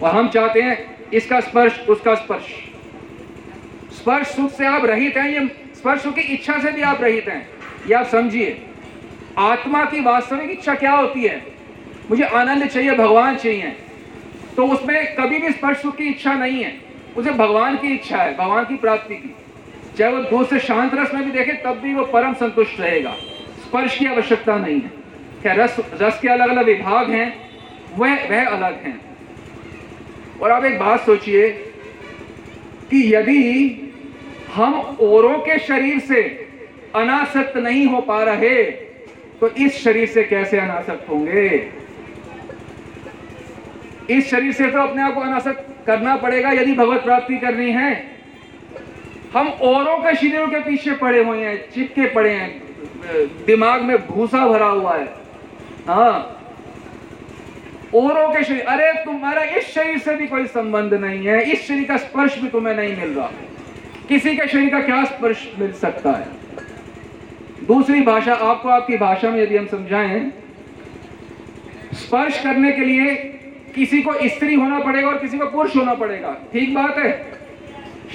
[0.03, 2.47] और हम चाहते हैं इसका स्पर्श, उसका स्पर्श।
[3.97, 7.27] स्पर्श सुख से आप रहित हैं, ये स्पर्श सुख की इच्छा से भी आप रहित
[7.27, 7.56] हैं।
[7.89, 8.62] ये समझिए,
[9.38, 11.45] आत्मा की वास्तविक इच्छा क्या होती है?
[12.10, 13.76] मुझे आनंद चाहिए, भगवान चाहिए।
[14.56, 16.82] तो उसमें कभी भी स्पर्श सुख की इच्छा नहीं है।
[17.17, 19.36] उसे भगवान की इच्छा है, भगवान की प्राप्ति की।
[19.97, 23.12] चाहे वो दूसरे शांत रस में भी देखे, तब भी वो परम संतुष्ट रहेगा।
[23.62, 24.91] स्पर्श की आवश्यकता नहीं है।
[25.41, 27.50] क्या रस रस के अलग अलग विभाग हैं?
[27.97, 29.02] वह वह अलग हैं।
[30.41, 31.50] और आप एक बात सोचिए
[32.91, 33.84] कि यदि
[34.54, 36.46] हम औरों के शरीर से
[36.97, 38.63] अनासक्त नहीं हो पा रहे
[39.41, 41.47] तो इस शरीर से कैसे अनासक्त होंगे?
[44.10, 47.91] इस शरीर से तो अपने आप को अनासक्त करना पड़ेगा, यदि भगवत प्राप्ति करनी है।
[49.33, 52.49] हम औरों के शरीरों के पीछे पड़े हुए हैं, चिपके पड़े हैं,
[53.45, 55.05] दिमाग में भूसा भरा हुआ है।
[55.88, 56.33] हाँ।
[57.95, 61.88] औरों के शरीर, अरे तुम्हारा इस शरीर से भी कोई संबंध नहीं है, इस शरीर
[61.88, 63.29] का स्पर्श भी तुम्हें नहीं मिल रहा।
[64.10, 66.27] किसी के शरीर का क्या स्पर्श मिल सकता है?
[67.67, 70.32] दूसरी भाषा आपको आपकी भाषा में यदि हम समझाएँ,
[71.93, 73.15] स्पर्श करने के लिए
[73.75, 77.34] किसी को स्त्री होना पड़ेगा और किसी को पुरुष होना पड़ेगा। ठीक बात है?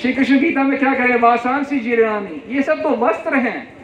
[0.03, 3.75] श्री कृष्ण गीता में क्या करें वासांसी जीर्णानी ये सब तो वस्त्र हैं।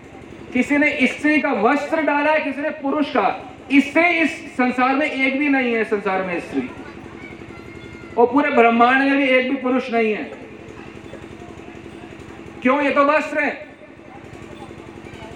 [0.52, 5.10] किसी ने स्त्री का वस्त्र डाला है, किसी ने पुरुष का। इससे इस संसार में
[5.10, 6.70] एक भी नहीं है, संसार में स्त्री।
[8.18, 10.30] और पूरे ब्रह्मांड में भी एक भी पुरुष नहीं है।
[12.62, 12.82] क्यों?
[12.82, 13.67] ये तो वस्त्र है।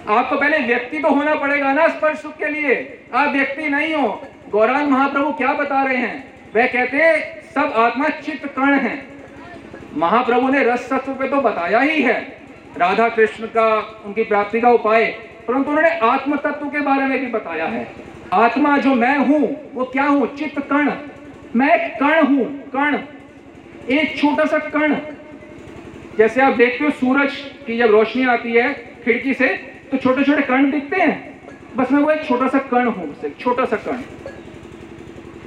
[0.09, 2.75] आपको पहले व्यक्ति तो होना पड़ेगा ना स्पर्श सुख के लिए।
[3.15, 4.09] आप व्यक्ति नहीं हो।
[4.51, 6.25] गौरांग महाप्रभु क्या बता रहे हैं?
[6.55, 6.99] वह कहते
[7.51, 9.01] सब आत्मा चित्त कर्ण है।
[9.97, 12.21] महाप्रभु ने रस तत्व पे तो बताया ही है।
[12.79, 13.69] राधा कृष्ण का
[14.07, 15.05] उनकी प्राप्ति का उपाय,
[15.49, 17.87] परंतु उन्होंने आत्म तत्व के बारे में भी बताया है।
[18.35, 20.27] आत्मा जो मैं हूँ, वो क्या हूँ?
[20.37, 20.93] चित्त कर्ण
[21.57, 22.99] मैं कर्ण हूँ कर्ण
[23.91, 24.97] एक छोटा सा कर्ण
[26.19, 27.37] जैसे आप देखते हो, सूरज
[27.67, 28.73] की जब रोशनी आती है,
[29.05, 29.49] खिड़की से
[29.93, 31.41] तो छोटे छोटे कर्ण दिखते हैं।
[31.77, 34.01] बस मैं वो एक छोटा सा कर्ण हूँ छोटा सा कर्ण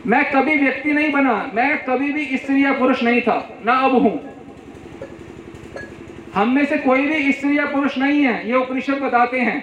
[0.06, 3.92] मैं कभी व्यक्ति नहीं बना, मैं कभी भी स्त्री या पुरुष नहीं था, ना अब
[3.94, 4.20] हूँ।
[6.36, 9.58] हम में से कोई भी स्त्री या पुरुष नहीं है, ये उपनिषद बताते हैं।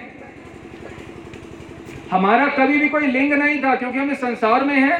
[2.11, 4.99] हमारा कभी भी कोई लिंग नहीं था, क्योंकि हम इस संसार में हैं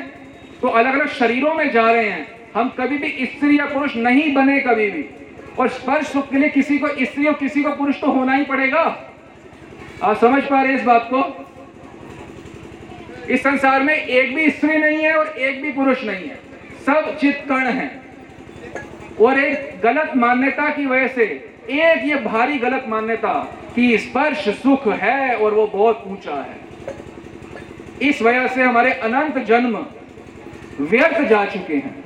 [0.62, 4.34] तो अलग अलग शरीरों में जा रहे हैं। हम कभी भी स्त्री या पुरुष नहीं
[4.34, 5.06] बने कभी भी।
[5.60, 8.44] और स्पर्श सुख के लिए किसी को, स्त्री और किसी को पुरुष तो होना ही
[8.46, 8.84] पड़ेगा।
[10.04, 11.46] आप समझ पा रहे हैं इस बात को?
[13.30, 16.36] इस संसार में एक भी स्त्री नहीं है और एक भी पुरुष नहीं है।
[16.86, 18.02] सब चित कर्ण है।
[19.22, 21.24] और एक गलत मान्यता की वजह से
[21.70, 26.58] एक ये भारी गलत मान्यता कि स्पर्श सुख है और वो बहुत ऊँचा है।
[28.10, 29.86] इस वजह से हमारे अनंत जन्म
[30.80, 32.04] व्यर्थ जा चुके हैं।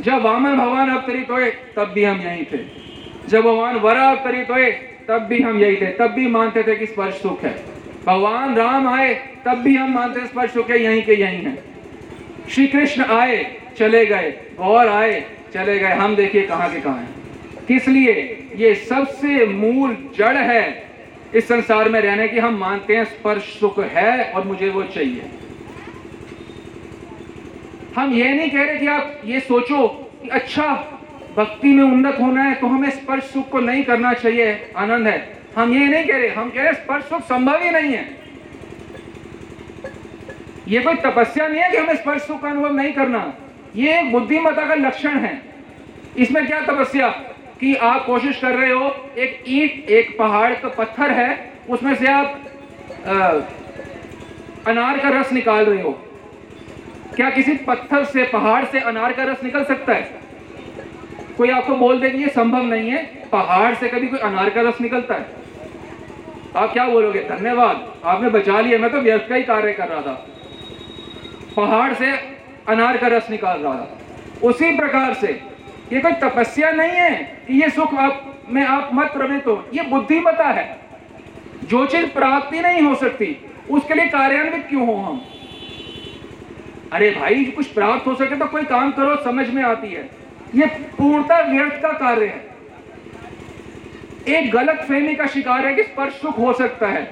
[0.00, 2.58] जब वामन भगवान अवतरित हुए तब भी हम यहीं थे।
[3.28, 6.86] जब भगवान वरा अवतरित हुए तब भी हम यही थे, तब भी मानते थे कि
[6.86, 7.64] स्पर्श सुख है।
[8.06, 11.58] भगवान राम आए, तब भी हम मानते स्पर्श होके यहीं के यहीं हैं।
[12.50, 17.08] श्री कृष्ण आए, चले गए, और आए, चले गए। हम देखिए कहाँ के कहाँ हैं।
[17.68, 18.48] किस लिए?
[18.56, 20.90] ये सबसे मूल जड़ है
[21.34, 25.22] इस संसार में रहने की। हम मानते हैं स्पर्श सुख है और मुझे वो चाहिए।
[27.96, 29.88] हम ये नहीं कह रहे कि आप ये सोचो
[30.22, 30.94] कि अच्छा
[31.38, 35.18] भक्ति में उन्नत होना है तो हमें स्पर्श सुख को नहीं करना चाहिए। आनंद है।
[35.56, 38.16] हम ये नहीं कह रहे हम कह रहे स्पर्श सुख संभव ही नहीं है।
[40.68, 43.32] ये कोई तपस्या नहीं है कि हमें स्पर्श सुख का अनुभव नहीं करना।
[43.76, 45.40] ये बुद्धिमता का लक्षण है।
[46.18, 47.08] इसमें क्या तपस्या?
[47.60, 52.06] कि आप कोशिश कर रहे हो एक ईट एक पहाड़ का पत्थर है उसमें से
[52.06, 52.44] आप
[53.06, 53.28] आ,
[54.66, 55.90] अनार का रस निकाल रहे हो।
[57.16, 60.17] क्या किसी पत्थर से पहाड़ से अनार का रस निकल सकता है?
[61.38, 64.60] कोई आपको बोल दे कि ये संभव नहीं है। पहाड़ से कभी कोई अनार का
[64.60, 65.26] रस निकलता है।
[66.56, 67.20] आप क्या बोलोगे?
[67.20, 70.26] धन्यवाद। आपने बचा लिया। मैं तो व्यर्थ का ही कार्य कर रहा था।
[71.56, 72.12] पहाड़ से
[72.68, 73.98] अनार का रस निकाल रहा था।
[74.42, 75.42] उसी प्रकार से,
[75.92, 79.82] ये कोई तपस्या नहीं है कि ये सुख आप, में आप मत प्रवृत्त हो। ये
[79.82, 80.78] बुद्धिमता है।
[81.64, 85.24] जो चीज़ प्राप्ति नहीं हो सकती, उसके लिए कार्यान्वित क्यों हो हम?
[86.92, 90.66] अरे भाई, कुछ प्राप्त हो सके तो कोई काम करो, समझ में आती है। ये
[90.66, 92.46] पूर्णता व्यर्थ का कार्य है।
[94.28, 97.04] एक गलत फहमी का शिकार है कि स्पर्श सुख हो सकता है।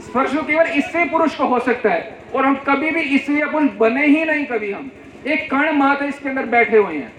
[0.00, 4.06] स्पर्श केवल इससे पुरुष को हो सकता है और हम कभी भी इसलिए पुरुष बने
[4.06, 4.90] ही नहीं कभी हम।
[5.26, 7.12] एक कण मात्र इसके अंदर बैठे हुए हैं।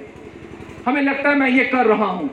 [0.86, 2.30] हमें लगता है मैं ये कर रहा हूँ।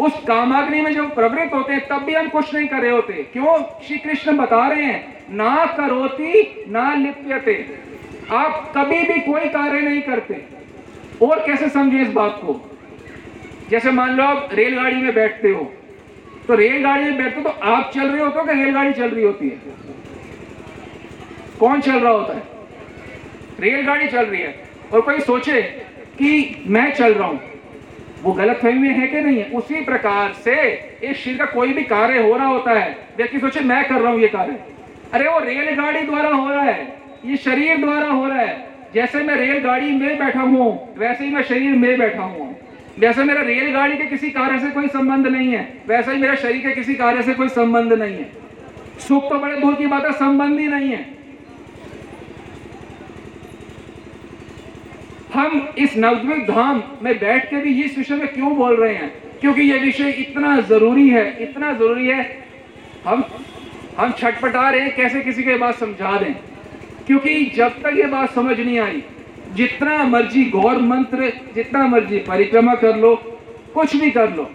[0.00, 3.12] उस कामाग्नि में जब प्रवृत्त होते हैं, तब भी हम कुछ नहीं कर रहे होते।
[3.12, 3.58] क्यों?
[3.86, 7.78] श्री कृष्ण बता रहे हैं, ना करोती, ना लिप्यते।
[8.30, 10.59] आप कभी भी कोई कार्य नहीं करते।
[11.22, 12.60] और कैसे समझे इस बात को?
[13.70, 15.72] जैसे मान लो आप रेलगाड़ी में बैठते हो
[16.48, 19.24] तो रेलगाड़ी में बैठते हो तो आप चल रहे होते हो कि रेलगाड़ी चल रही
[19.24, 19.58] होती है?
[21.60, 22.42] कौन चल रहा होता है?
[23.60, 24.54] रेलगाड़ी चल रही है।
[24.92, 25.60] और कोई सोचे
[26.18, 27.40] कि मैं चल रहा हूँ,
[28.22, 29.50] वो गलत फहमी है कि नहीं है?
[29.50, 30.54] उसी प्रकार से
[31.02, 34.12] इस शरीर का कोई भी कार्य हो रहा होता है, व्यक्ति सोचे, मैं कर रहा
[34.12, 34.58] हूँ ये कार्य।
[35.12, 36.86] अरे, वो रेलगाड़ी द्वारा हो रहा है,
[37.24, 41.42] ये शरीर द्वारा हो रहा है। जैसे मैं रेलगाड़ी में बैठा हूँ, वैसे ही मैं
[41.42, 42.56] शरीर में बैठा हूँ।
[42.98, 46.62] जैसे मेरा रेलगाड़ी के किसी कार्य से कोई संबंध नहीं है, वैसे ही मेरा शरीर
[46.62, 48.30] के किसी कार्य से कोई संबंध नहीं है।
[48.98, 51.06] सुख तो बड़े दूर की बात है, संबंध ही नहीं है।
[55.34, 59.12] हम इस नवद्वीप धाम में बैठ के भी इस विषय में क्यों बोल रहे हैं?
[59.40, 62.44] क्योंकि यह विषय इतना ज़रूरी है, इतना ज़रूरी है।
[63.06, 63.24] हम
[63.98, 66.34] हम छटपटा रहे हैं, कैसे किसी के बात समझा दें?
[67.06, 69.02] क्योंकि जब तक ये बात समझ नहीं आई,
[69.54, 73.14] जितना मर्ज़ी गौर मंत्र, जितना मर्ज़ी परिक्रमा कर लो,
[73.74, 74.50] कुछ भी कर लो,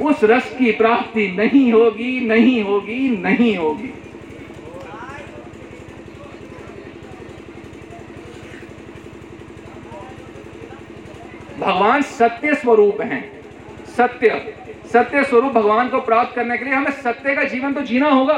[0.00, 3.92] उस रस की प्राप्ति नहीं होगी नहीं होगी नहीं होगी।
[11.60, 13.22] भगवान सत्य स्वरूप हैं।
[13.96, 14.54] सत्य
[14.92, 18.36] सत्य स्वरूप भगवान को प्राप्त करने के लिए हमें सत्य का जीवन तो जीना होगा।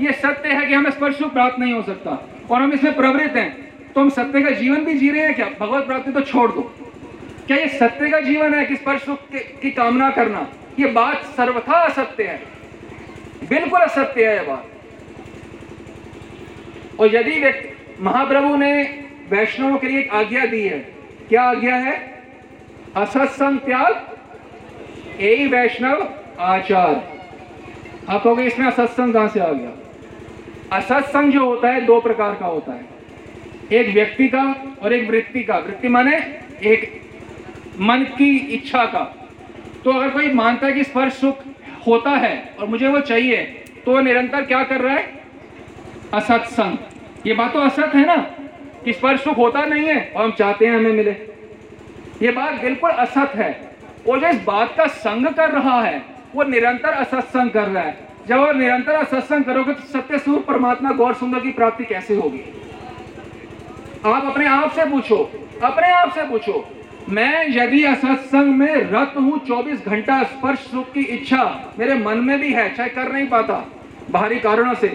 [0.00, 2.16] ये सत्य है कि हमें स्पर्श प्राप्त नहीं हो सकता।
[2.50, 5.50] और हम इसमें प्रवृत्त हैं। तो हम सत्य का जीवन भी जी रहे हैं क्या?
[5.60, 6.74] भगवत प्राप्ति तो छोड़ दो।
[7.46, 8.66] क्या ये सत्य का जीवन है?
[8.66, 10.48] कि स्पर्श की कामना करना?
[10.80, 12.42] ये बात सर्वथा असत्य है।
[13.48, 14.66] बिल्कुल असत्य है यह बात।
[17.00, 18.82] और यदि व्यक्ति, महाप्रभु ने
[19.30, 20.78] वैष्णवों के लिए एक आज्ञा दी है।
[21.28, 22.22] क्या आज्ञा है?
[22.96, 24.16] असत्संग त्याग
[25.20, 27.18] यही वैष्णव आचार।
[28.08, 29.85] आप कहोगे इसमें असत्संग कहाँ से आ गया?
[30.72, 32.84] असत्संग जो होता है, दो प्रकार का होता है।
[33.72, 34.42] एक व्यक्ति का
[34.82, 36.16] और एक वृत्ति का। वृत्ति माने
[36.62, 37.00] एक
[37.80, 39.04] मन की इच्छा का।
[39.84, 41.38] तो अगर कोई मानता है कि स्पर्श सुख
[41.86, 43.42] होता है और मुझे वो चाहिए
[43.84, 45.12] तो वो निरंतर क्या कर रहा है?
[46.14, 46.76] असत्संग।
[47.26, 48.16] ये बात तो असत है ना,
[48.84, 51.10] कि स्पर्श सुख होता नहीं है और हम चाहते हैं हमें मिले।
[52.22, 53.60] ये बात बिल्कुल असत है।
[54.08, 56.02] और जो इस बात का संग कर रहा है,
[56.34, 60.90] वो निरंतर असत्संग कर रहा है। जब वो निरंतर सत्संग करोगे तो सत्य स्वरूप परमात्मा
[60.92, 62.40] गौर सुंदर की प्राप्ति कैसे होगी?
[64.06, 65.16] आप अपने आप से पूछो,
[65.62, 66.64] अपने आप से पूछो,
[67.08, 71.44] मैं यदि असत्संग में रत हूँ 24 घंटा स्पर्श सुख की इच्छा
[71.78, 73.64] मेरे मन में भी है, चाहे कर नहीं पाता,
[74.10, 74.86] बाहरी कारणों से।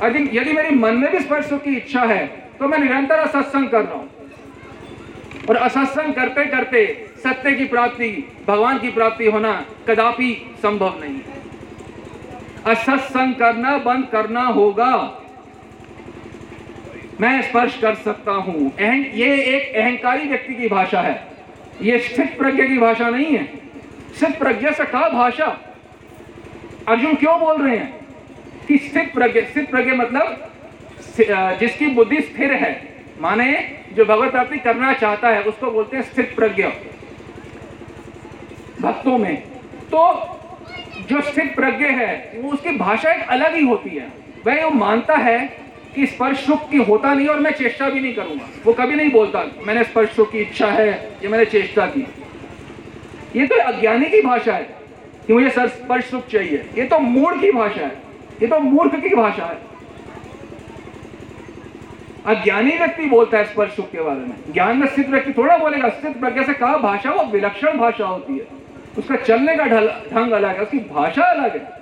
[0.00, 2.26] यदि मेरे मन में भी स्पर्श सुख की इच्छा है
[2.58, 4.08] तो मैं निरंतर असत्संग कर रहा हूँ।
[5.48, 6.86] और असत्संग करते करते
[7.18, 8.10] सत्य की प्राप्ति,
[8.48, 9.52] भगवान की प्राप्ति होना
[9.88, 11.20] कदापि संभव नहीं
[12.66, 14.94] असत्संग करना बंद करना होगा।
[17.20, 21.22] मैं स्पर्श कर सकता हूँ। ये एक अहंकारी व्यक्ति की भाषा है।
[21.82, 23.44] ये स्थित प्रज्ञा की भाषा नहीं है।
[24.18, 25.46] स्थित प्रज्ञा से कहा भाषा?
[26.88, 28.06] अर्जुन क्यों बोल रहे हैं
[28.68, 30.50] कि स्थित प्रज्ञा स्थित प्रज्ञा मतलब
[31.60, 33.52] जिसकी बुद्धि स्थिर है। माने
[33.92, 36.72] जो भगवत प्राप्ति करना चाहता है, उसको बोलते हैं स्थित प्रज्ञा।
[38.80, 39.36] भक्तों में।
[39.92, 40.00] तो
[41.00, 44.06] जो स्थित प्रज्ञ है वो उसकी भाषा एक अलग ही होती है।
[44.46, 45.38] वह वो मानता है
[45.94, 49.10] कि स्पर्श सुख की होता नहीं और मैं चेष्टा भी नहीं करूँगा। वो कभी नहीं
[49.10, 50.90] बोलता, मैंने स्पर्श सुख की इच्छा है,
[51.22, 52.06] ये मैंने चेष्टा की।
[53.36, 54.62] ये तो अज्ञानी की भाषा है
[55.26, 57.96] कि मुझे स्पर्श सुख चाहिए। ये तो मूर्ख की भाषा है।
[58.42, 59.66] ये तो मूर्ख की भाषा है।
[62.26, 65.88] अज्ञानी व्यक्ति बोलता है स्पर्श सुख के बारे में। ज्ञान में स्थित व्यक्ति थोड़ा बोलेगा
[65.88, 68.57] स्थित प्रज्ञा से कहा भाषा, वो विलक्षण भाषा होती है।
[68.98, 71.76] उसका चलने का ढंग अलग है, उसकी भाषा अलग है।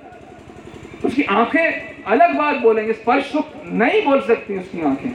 [1.05, 5.11] उसकी आँखें अलग बात बोलेंगे, स्पर्श सुख नहीं बोल सकती उसकी आँखें।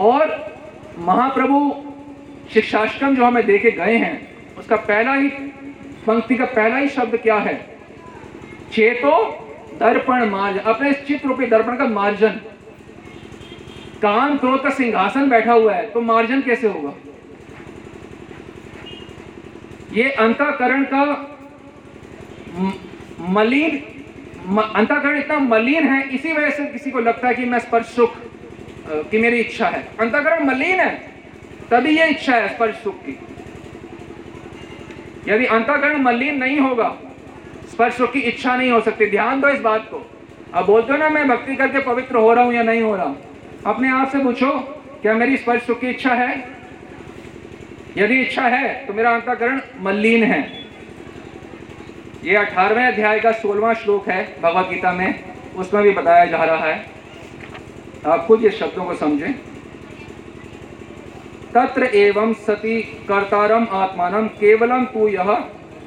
[0.00, 0.34] और
[0.98, 1.58] महाप्रभु
[2.54, 4.16] शिक्षाष्टम जो हमें देखे गए हैं,
[4.58, 5.28] उसका पहला ही
[6.06, 7.54] पंक्ति का पहला ही शब्द क्या है?
[8.72, 9.10] चेतो
[9.80, 12.40] दर्पण मार्जन अपने चित्त रूपी दर्पण का मार्जन।
[14.02, 16.92] काम क्रोध का सिंहासन बैठा हुआ है तो मार्जन कैसे होगा?
[19.92, 21.04] ये अंतकरण का
[23.30, 23.78] मलिन
[24.46, 28.14] अंतकरण इतना मलिन है, इसी वजह से किसी को लगता है कि मैं स्पर्श सुख
[29.10, 30.90] की मेरी इच्छा है। अंतकरण मलिन है,
[31.70, 33.18] तभी ये इच्छा है स्पर्श सुख की।
[35.28, 36.88] यदि अंतकरण मलिन नहीं होगा,
[37.70, 40.06] स्पर्श सुख की इच्छा नहीं हो सकती। ध्यान दो इस बात को।
[40.54, 43.04] अब बोलते हो ना, मैं भक्ति करके पवित्र हो रहा हूँ या नहीं हो रहा
[43.04, 43.16] हूँ?
[43.66, 44.50] अपने आप से पूछो,
[45.02, 46.36] क्या मेरी स्पर्श सुख की इच्छा है?
[47.96, 50.40] यदि इच्छा है तो मेरा अंतकरण मलिन है।
[52.24, 55.24] ये अठारहवें अध्याय का सोलवा श्लोक है, भगवत गीता में।
[55.56, 56.84] उसमें भी बताया जा रहा है।
[58.06, 59.32] आप खुद ये शब्दों को समझें।
[61.54, 65.32] तत्र एवं सती कर्तारम आत्मान केवलम तू यह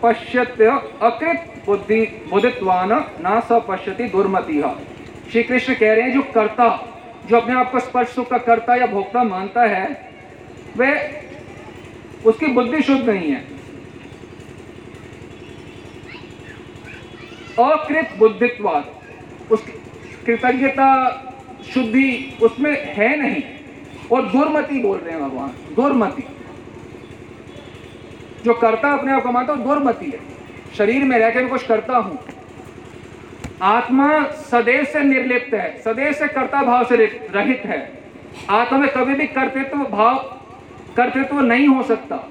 [0.04, 0.70] पश्यत्य
[1.02, 4.62] अकृत बुद्धि बुद्धित्वान न स पश्यति दुर्मति।
[5.32, 6.68] श्री कृष्ण कह रहे हैं, जो कर्ता,
[7.28, 9.88] जो अपने आप को स्पर्श सुख का कर्ता या भोक्ता मानता है
[10.78, 10.96] वह
[12.26, 13.48] उसकी बुद्धि शुद्ध नहीं है।
[17.60, 18.92] अकृत बुद्धित्वाद,
[19.52, 19.64] उस
[20.26, 20.90] कृतज्ञता
[21.74, 23.44] शुद्धि उसमें है नहीं।
[24.12, 26.24] और दुर्मति बोल रहे हैं भगवान, दुर्मति।
[28.46, 30.20] जो करता अपने आप को मानता हूँ, दुर्मति है।
[30.78, 32.20] शरीर में रहकर कुछ करता हूँ।
[33.62, 36.96] आत्मा सदैव से निर्लिप्त है, सदैव से कर्ता भाव से
[37.32, 38.04] रहित है।
[38.50, 40.39] आत्मा में कभी भी कर्तृत्व भाव
[41.00, 42.24] कर्तृत्व नहीं हो सकता।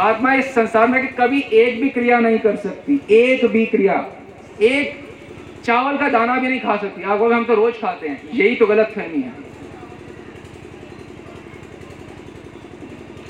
[0.00, 4.04] आत्मा इस संसार में कभी एक भी क्रिया नहीं कर सकती, एक भी क्रिया।
[4.62, 5.02] एक
[5.64, 8.66] चावल का दाना भी नहीं खा सकती। आप हम तो रोज खाते हैं। यही तो
[8.66, 9.32] गलत फहमी है।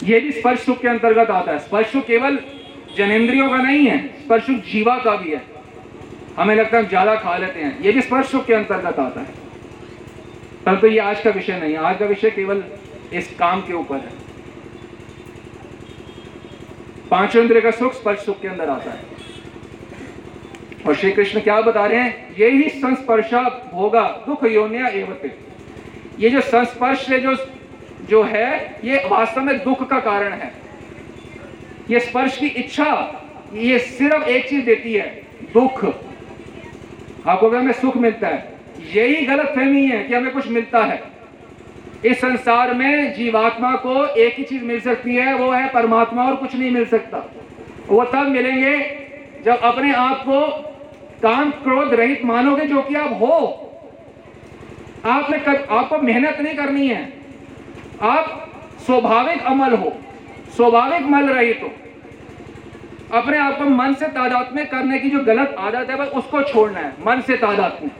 [0.04, 2.38] ये भी स्पर्श सुख के अंतर्गत आता है। स्पर्श सुख केवल
[2.96, 5.42] जनेन्द्रियों का नहीं है, स्पर्श सुख जीवा का भी है।
[6.36, 9.20] हमें लगता है हम ज़्यादा खा लेते हैं। यह भी स्पर्श सुख के अंतर्गत आता
[9.20, 9.42] है।
[10.64, 12.62] परंतु तो ये आज का विषय नहीं है। आज का विषय केवल
[13.12, 14.12] इस काम के ऊपर है।
[17.10, 18.98] पाँचों इंद्रिय का सुख, स्पर्श सुख के अंदर आता है।
[20.86, 22.34] और श्री कृष्ण क्या बता रहे हैं?
[22.38, 25.30] यही संस्पर्शा भोगा, दुख योन्या एवते।
[26.20, 27.36] ये जो संस्पर्श है, जो
[28.08, 30.52] जो है, ये वास्तव में दुख का कारण है।
[31.90, 33.20] ये स्पर्श की इच्छा,
[33.52, 35.84] ये सिर्फ़ एक चीज़ देती है, दुख।
[37.26, 38.54] आपको हमें सुख मिलता है?
[38.94, 41.13] यही गलत फहमी है कि हमें कुछ मिलता है।
[42.04, 46.36] इस संसार में जीवात्मा को एक ही चीज़ मिल सकती है वो है परमात्मा और
[46.36, 47.18] कुछ नहीं मिल सकता।
[47.88, 48.78] वो तब मिलेंगे
[49.44, 50.46] जब अपने आप को
[51.22, 53.60] काम क्रोध रहित मानोगे जो कि आप हो।
[55.06, 57.12] आपने कर, आपको मेहनत नहीं करनी है।
[58.02, 58.50] आप
[58.86, 59.92] स्वाभाविक अमल हो
[60.56, 61.70] स्वाभाविक मल रहित हो।
[63.18, 66.78] अपने आप को मन से तादाद में करने की जो गलत आदत है उसको छोड़ना
[66.78, 67.90] है मन से तादाद में।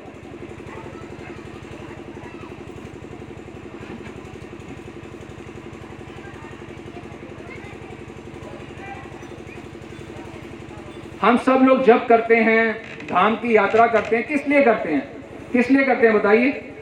[11.24, 15.08] हम सब लोग जब करते हैं, धाम की यात्रा करते हैं, किस लिए करते हैं?
[15.52, 16.72] किस लिए करते हैं, बताइए?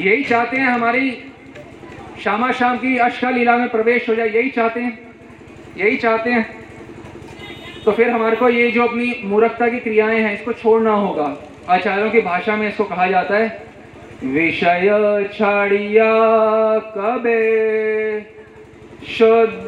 [0.00, 1.24] यही चाहते हैं हमारी
[2.22, 4.98] श्यामा शाम की अष्टा में प्रवेश हो जाए, यही चाहते हैं।
[5.76, 6.54] यही चाहते हैं।
[7.84, 11.36] तो फिर हमारे को ये जो अपनी मूर्खता की क्रियाएँ हैं, इसको छोड़ना होगा।
[11.68, 13.62] आचार्यों की भाषा में इसको कहा जाता है,
[14.24, 18.42] विषय छाड़िया कबे,
[19.08, 19.66] शुद्ध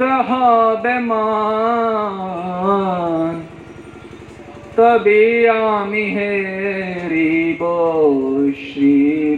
[0.83, 3.04] बेमान
[4.75, 6.31] तभी आमी है
[8.53, 9.35] श्री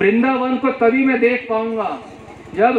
[0.00, 1.98] वृंदावन को तभी मैं देख पाऊँगा
[2.54, 2.78] जब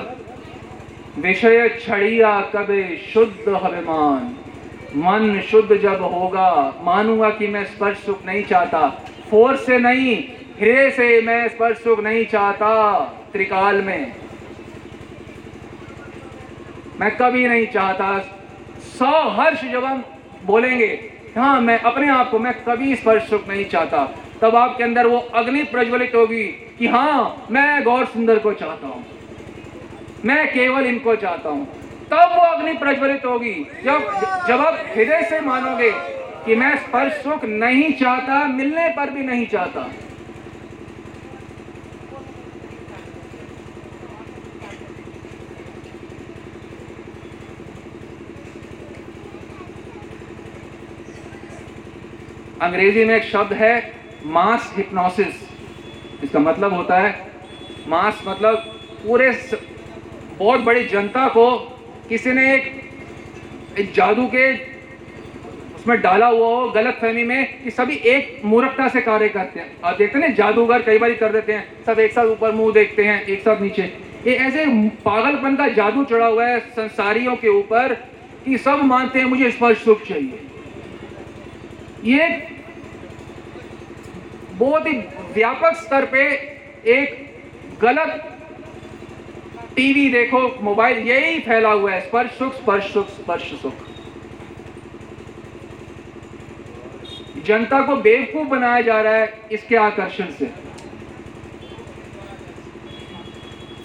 [1.20, 4.24] विषय छड़िया कबे शुद्ध अभिमान
[4.96, 8.88] मन शुद्ध जब होगा, मानूँगा कि मैं स्पर्श सुख नहीं चाहता।
[9.30, 10.16] फोर्स से नहीं
[10.60, 13.00] हृदय से मैं स्पर्श सुख नहीं चाहता
[13.34, 14.12] त्रिकाल में।
[17.00, 18.18] मैं कभी नहीं चाहता
[18.92, 20.04] सौ हर्ष जब हम
[20.46, 20.88] बोलेंगे
[21.38, 24.04] हाँ मैं अपने आप को, मैं कभी स्पर्श सुख नहीं चाहता।
[24.42, 26.44] तब आपके अंदर वो अग्नि प्रज्वलित होगी
[26.80, 29.04] कि हाँ मैं गौर सुंदर को चाहता हूँ।
[30.26, 31.66] मैं केवल इनको चाहता हूँ।
[32.12, 33.54] तब वो अग्नि प्रज्वलित होगी।
[33.84, 34.10] जब
[34.48, 35.92] जब आप हृदय से मानोगे
[36.46, 39.90] कि मैं स्पर्श सुख नहीं चाहता, मिलने पर भी नहीं चाहता
[52.62, 53.74] अंग्रेज़ी में एक शब्द है
[54.28, 55.36] मास हिप्नोसिस।
[56.24, 57.12] इसका मतलब होता है
[57.88, 58.58] मास मतलब
[59.06, 59.60] पूरे स...
[60.40, 61.46] बहुत बड़ी जनता को
[62.10, 62.72] किसी ने एक,
[63.80, 64.54] एक जादू के
[65.76, 69.72] उसमें डाला हुआ हो गलत फहमी में कि सभी एक मूर्खता से कार्य करते हैं।
[69.84, 72.74] आप देखते हैं ना जादूगर कई बार कर देते हैं सब एक साथ ऊपर मुँह
[72.74, 73.84] देखते हैं एक साथ नीचे।
[74.28, 74.66] ये ऐसे
[75.06, 77.94] पागलपन का जादू चढ़ा हुआ है संसारियों के ऊपर
[78.46, 80.40] कि सब मानते हैं मुझे स्पर्श सुख चाहिए।
[82.06, 82.28] ये
[84.54, 84.98] बहुत ही
[85.34, 86.24] व्यापक स्तर पे
[86.92, 88.28] एक गलत
[89.76, 93.74] टीवी देखो, मोबाइल, यही फैला हुआ है। स्पर्श सुख स्पर्श सुख स्पर्श सुख।
[97.46, 100.52] जनता को बेवकूफ़ बनाया जा रहा है इसके आकर्षण से।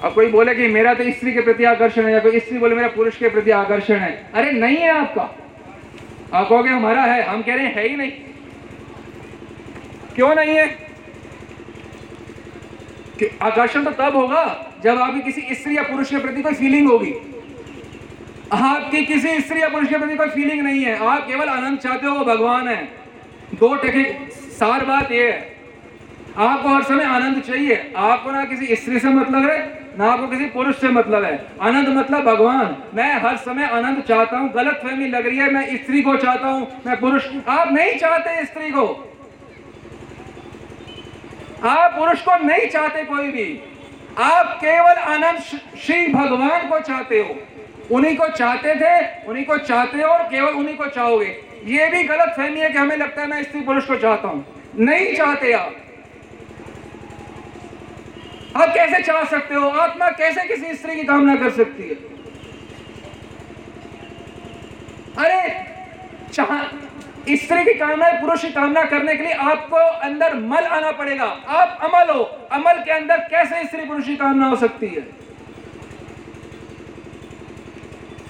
[0.03, 2.75] अब कोई बोले कि मेरा तो स्त्री के प्रति आकर्षण है या कोई स्त्री बोले
[2.75, 5.23] मेरा पुरुष के प्रति आकर्षण है। अरे नहीं है आपका।
[6.35, 8.12] आप कहोगे हमारा है, हम कह रहे हैं, है ही नहीं।
[10.17, 10.67] क्यों नहीं है?
[13.19, 16.89] कि आकर्षण तो तब होगा जब आपकी किसी स्त्री या पुरुष के प्रति कोई फीलिंग
[16.91, 17.12] होगी।
[18.53, 22.07] आपकी किसी स्त्री या पुरुष के प्रति कोई फीलिंग नहीं है। आप केवल आनंद चाहते
[22.07, 22.85] हो, वो भगवान है।
[23.55, 25.57] दो टके सार बात ये है।
[26.39, 30.45] आपको हर समय आनंद चाहिए। आपको ना किसी स्त्री से मतलब है, ना आपको किसी
[30.45, 35.09] पुरुष से मतलब है। आनंद मतलब भगवान। मैं हर समय आनंद चाहता हूँ। गलत फहमी
[35.09, 39.06] लग रही है। मैं स्त्री को चाहता हूँ। मैं पुरुष। आप नहीं चाहते स्त्री को।
[41.65, 43.63] आप पुरुष को नहीं चाहते कोई भी।
[44.19, 45.39] आप केवल आनंद
[45.79, 47.41] श्री भगवान को चाहते हो।
[47.97, 52.03] उन्हीं को चाहते थे, उन्हीं को चाहते हो और केवल उन्हीं को चाहोगे। ये भी
[52.05, 55.53] गलत फहमी है कि हमें लगता है मैं स्त्री पुरुष को चाहता हूँ। नहीं चाहते
[55.53, 55.77] आप।
[58.57, 59.69] आप कैसे चाह सकते हो?
[59.69, 62.17] आत्मा कैसे किसी स्त्री की कामना कर सकती है?
[65.19, 65.65] अरे,
[66.33, 66.63] चाह
[67.31, 71.79] स्त्री की कामना पुरुष की कामना करने के लिए आपको अंदर मल आना पड़ेगा। आप
[71.83, 72.22] अमल हो।
[72.53, 75.03] अमल के अंदर कैसे स्त्री पुरुष की कामना हो सकती है?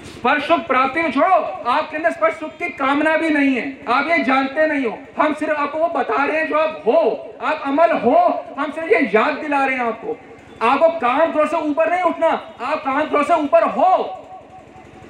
[0.04, 1.36] स्पर्श सुख प्राप्ति में छोड़ो।
[1.70, 5.34] आपके अंदर स्पर्श सुख की कामना भी नहीं है। आप ये जानते नहीं हो। हम
[5.34, 9.10] सिर्फ़ आपको वो बता रहे हैं जो आप हो। आप अमल हो। हम सिर्फ़ ये
[9.14, 10.18] याद दिला रहे हैं आपको।
[10.62, 12.28] आपको काम क्रोध से ऊपर नहीं उठना।
[12.60, 14.22] आप काम क्रोध से ऊपर हो।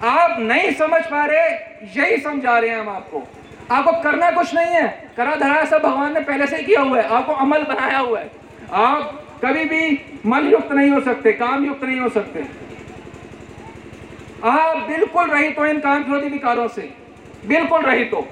[0.04, 1.48] आप नहीं समझ पा रहे,
[1.96, 3.28] यही समझा रहे हैं हम आपको।
[3.70, 7.08] आपको करना कुछ नहीं है। करा धरा सब भगवान ने पहले से किया हुआ है।
[7.08, 8.30] आपको अमल बनाया हुआ है।
[8.72, 12.44] आप कभी भी मल युक्त नहीं हो सकते काम युक्त नहीं हो सकते।
[14.44, 16.92] आप बिल्कुल रहित हो इन काम क्रोधी विकारों से।
[17.46, 18.26] बिल्कुल रहित हो।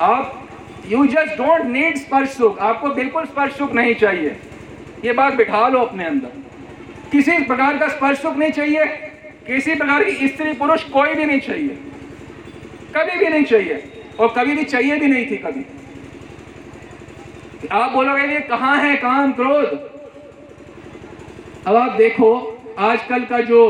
[0.00, 0.48] आप
[0.86, 4.40] यू जस्ट डोंट नीड स्पर्श सुख। आपको बिल्कुल स्पर्श सुख नहीं चाहिए।
[5.04, 6.42] ये बात बिठा लो अपने अंदर।
[7.12, 8.84] किसी प्रकार का स्पर्श सुख नहीं चाहिए।
[9.46, 11.68] किसी प्रकार की स्त्री पुरुष कोई भी नहीं चाहिए।
[12.96, 15.66] कभी भी नहीं चाहिए। और कभी भी चाहिए भी नहीं थी कभी।
[17.72, 18.96] आप बोलोगे, ये कहाँ है?
[18.96, 19.64] काम क्रोध?
[21.66, 23.60] अब आप देखो, आजकल का जो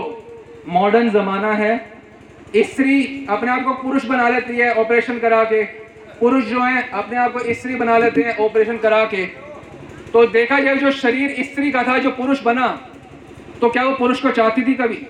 [0.69, 1.91] मॉडर्न जमाना है,
[2.57, 5.65] स्त्री अपने आप को पुरुष बना लेती है ऑपरेशन करा के।
[6.21, 9.25] पुरुष जो है, अपने आप को स्त्री बना लेते हैं ऑपरेशन करा के।
[10.13, 12.91] तो देखा जाए, जो शरीर स्त्री का था, जो पुरुष बना
[13.61, 15.07] तो क्या वो पुरुष को चाहती थी कभी?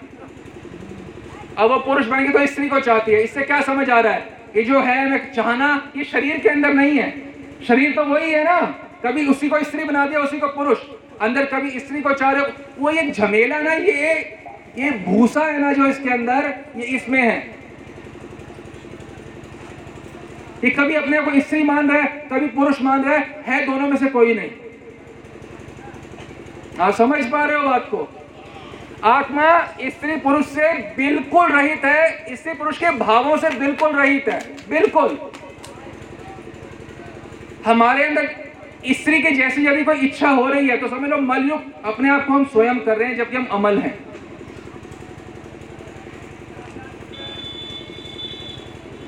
[1.58, 4.32] अब वो पुरुष बन तो स्त्री को चाहती है। इससे क्या समझ आ रहा है
[4.56, 7.10] ये जो है, मैं चाहना ये शरीर के अंदर नहीं है।
[7.68, 8.60] शरीर तो वही है ना।
[9.04, 10.78] कभी उसी को स्त्री बना दिया, उसी को पुरुष।
[11.20, 14.14] अंदर कभी स्त्री को चाह रहे वो एक झमेला ना, ये
[14.78, 17.36] ये भूसा है ना जो इसके अंदर, ये इसमें है।
[20.64, 23.88] ये कभी अपने को स्त्री मान रहा है, कभी पुरुष मान रहा है है दोनों
[23.88, 24.50] में से कोई नहीं।
[26.80, 28.08] आप समझ पा रहे हो बात को?
[29.04, 29.48] आत्मा
[29.84, 34.38] स्त्री पुरुष से बिल्कुल रहित है, स्त्री पुरुष के भावों से बिल्कुल रहित है,
[34.70, 35.18] बिल्कुल।
[37.64, 38.28] हमारे अंदर
[38.92, 42.26] स्त्री के जैसी यदि कोई इच्छा हो रही है तो समझ लो मलयुक्त अपने आप
[42.26, 43.98] को हम स्वयं कर रहे हैं, जबकि हम अमल हैं।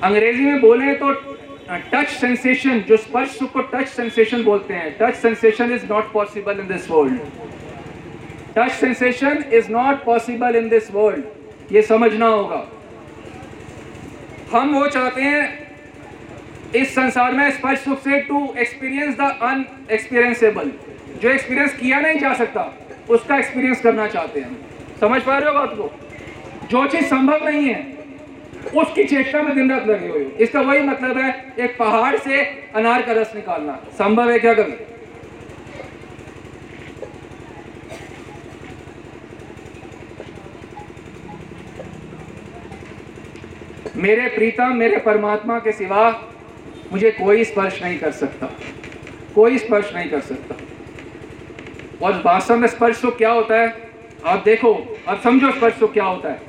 [0.03, 1.12] अंग्रेज़ी में बोले तो
[1.92, 6.68] टच सेंसेशन जो स्पर्श को टच सेंसेशन बोलते हैं। Touch sensation is not possible in
[6.68, 7.20] this world
[8.57, 12.67] touch sensation is not possible in this world ये समझना होगा।
[14.53, 15.67] हम वो चाहते हैं
[16.75, 20.71] इस संसार में स्पर्श रूप से टू एक्सपीरियंस द अनएक्सपीरियंसेबल
[21.23, 22.73] जो एक्सपीरियंस किया नहीं जा सकता,
[23.11, 24.57] उसका एक्सपीरियंस करना चाहते हैं
[25.01, 25.91] समझ पा रहे हो बात को?
[26.71, 27.85] जो चीज़ संभव नहीं है,
[28.75, 32.43] उसकी चेष्टा में दिन रात लगे हुए इसका वही मतलब है, एक पहाड़ से
[32.77, 34.95] अनार का रस निकालना। संभव है क्या कभी?
[43.97, 46.30] मेरे प्रीतम, मेरे परमात्मा के सिवा
[46.92, 48.47] मुझे कोई स्पर्श नहीं कर सकता।
[49.34, 50.55] कोई स्पर्श नहीं कर सकता।
[52.07, 53.90] और वास्तव में स्पर्श तो क्या होता है?
[54.24, 56.40] आप देखो, आप समझो स्पर्श तो क्या होता है।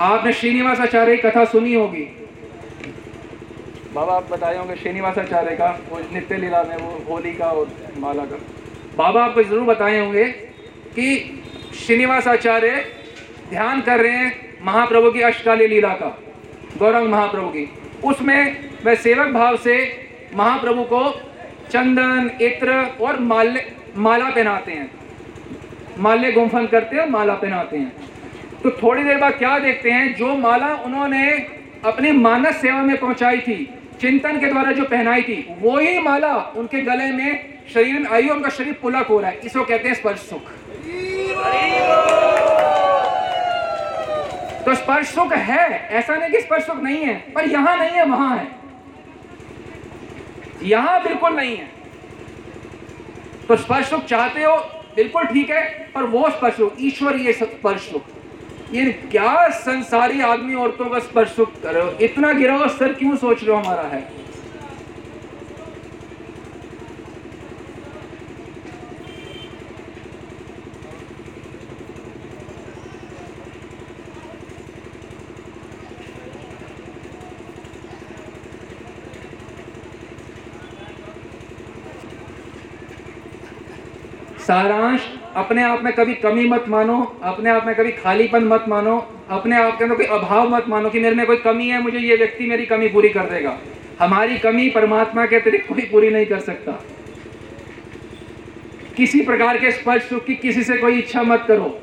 [0.00, 2.02] आपने श्रीनिवास आचार्य की कथा सुनी होगी।
[3.94, 7.70] बाबा, आप बताए होंगे श्रीनिवास आचार्य का, वो नित्य लीला में, वो होली का और
[7.98, 8.36] माला का।
[8.96, 10.24] बाबा, आपको ज़रूर बताए होंगे
[10.94, 11.42] कि
[11.86, 12.84] श्रीनिवास आचार्य
[13.50, 16.18] ध्यान कर रहे हैं महाप्रभु की अष्टकाली लीला का
[16.78, 17.68] गौरंग महाप्रभु की।
[18.04, 19.76] उसमें वह सेवक भाव से
[20.34, 21.10] महाप्रभु को
[21.70, 24.90] चंदन, इत्र और माल्य, माला पहनाते हैं।
[25.98, 27.92] माल्य गुम्फन करते हैं माला पहनाते हैं।
[28.62, 31.30] तो थोड़ी देर बाद क्या देखते हैं, जो माला उन्होंने
[31.84, 36.80] अपनी मानस सेवा में पहुंचाई थी, चिंतन के द्वारा जो पहनाई थी, वही माला उनके
[36.80, 40.18] गले में शरीर में आई उनका शरीर पुलक हो रहा है। इसको कहते हैं स्पर्श
[40.18, 40.50] सुख।
[44.66, 48.04] तो स्पर्श सुख है, ऐसा नहीं कि स्पर्श सुख नहीं है, पर यहाँ नहीं है,
[48.04, 48.46] वहाँ है।
[50.62, 51.68] यहाँ बिल्कुल नहीं है।
[53.48, 54.56] तो स्पर्श सुख चाहते हो,
[54.96, 55.62] बिल्कुल ठीक है,
[55.94, 58.02] पर वो स्पर्श सुख ये स्पर्श सुख
[58.72, 63.42] ये क्या संसारी आदमी औरतों का स्पर्श सुख करो इतना गिरा हुआ सर क्यों सोच
[63.42, 64.00] रहे हो हमारा है?
[84.46, 85.00] सारांश,
[85.34, 89.56] अपने आप में कभी कमी मत मानो, अपने आप में कभी खालीपन मत मानो, अपने
[89.56, 92.16] आप के अंदर कोई अभाव मत मानो कि मेरे में कोई कमी है, मुझे ये
[92.16, 93.58] व्यक्ति मेरी कमी पूरी कर देगा।
[94.00, 96.72] हमारी कमी परमात्मा के अतिरिक्त कोई पूरी नहीं कर सकता।
[98.96, 101.80] किसी प्रकार के स्पर्श, सुख की किसी से कोई इच्छा मत करो।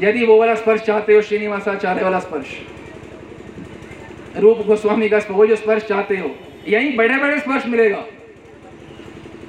[0.00, 2.46] यदि वो वाला स्पर्श चाहते हो श्रीनिवासाचार्य वाला स्पर्श।
[4.36, 6.36] रूप गोस्वामी का वो जो स्पर्श चाहते हो,
[6.68, 8.04] यही बड़े बड़े स्पर्श मिलेगा।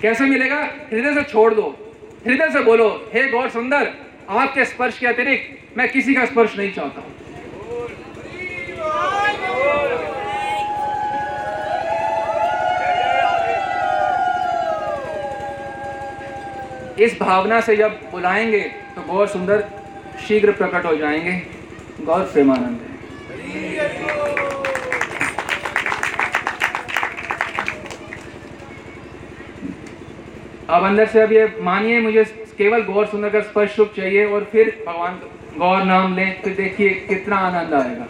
[0.01, 0.69] कैसे मिलेगा?
[0.91, 1.77] हृदय से छोड़ दो।
[2.25, 3.91] हृदय से बोलो, हे गौर सुंदर,
[4.29, 7.01] आपके स्पर्श के अतिरिक्त मैं किसी का स्पर्श नहीं चाहता
[16.99, 18.59] इस भावना से जब बुलाएँगे
[18.95, 19.63] तो गौर सुंदर
[20.27, 21.31] शीघ्र प्रकट हो जाएँगे।
[22.05, 22.79] गौर प्रेमानंद
[30.69, 32.23] अब अंदर से अब ये मानिए मुझे
[32.57, 35.19] केवल गौर सुंदर का स्पर्श सुख चाहिए और फिर भगवान
[35.59, 38.07] गौर नाम लें फिर देखिए कितना आनंद आएगा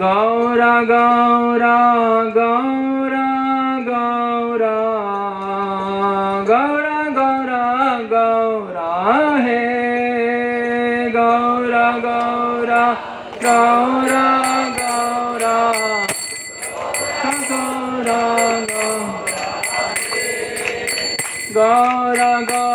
[0.00, 1.76] गौरा गौरा
[2.36, 3.24] गौरा
[3.88, 4.74] गौरा
[6.50, 7.62] गौरा गौरा
[8.10, 8.90] गौरा
[9.46, 9.60] है
[11.12, 12.84] गौरा गौरा
[13.44, 14.24] गौरा
[14.78, 15.56] गौरा
[17.50, 18.83] गौरा गौरा
[21.56, 22.73] গড় গড়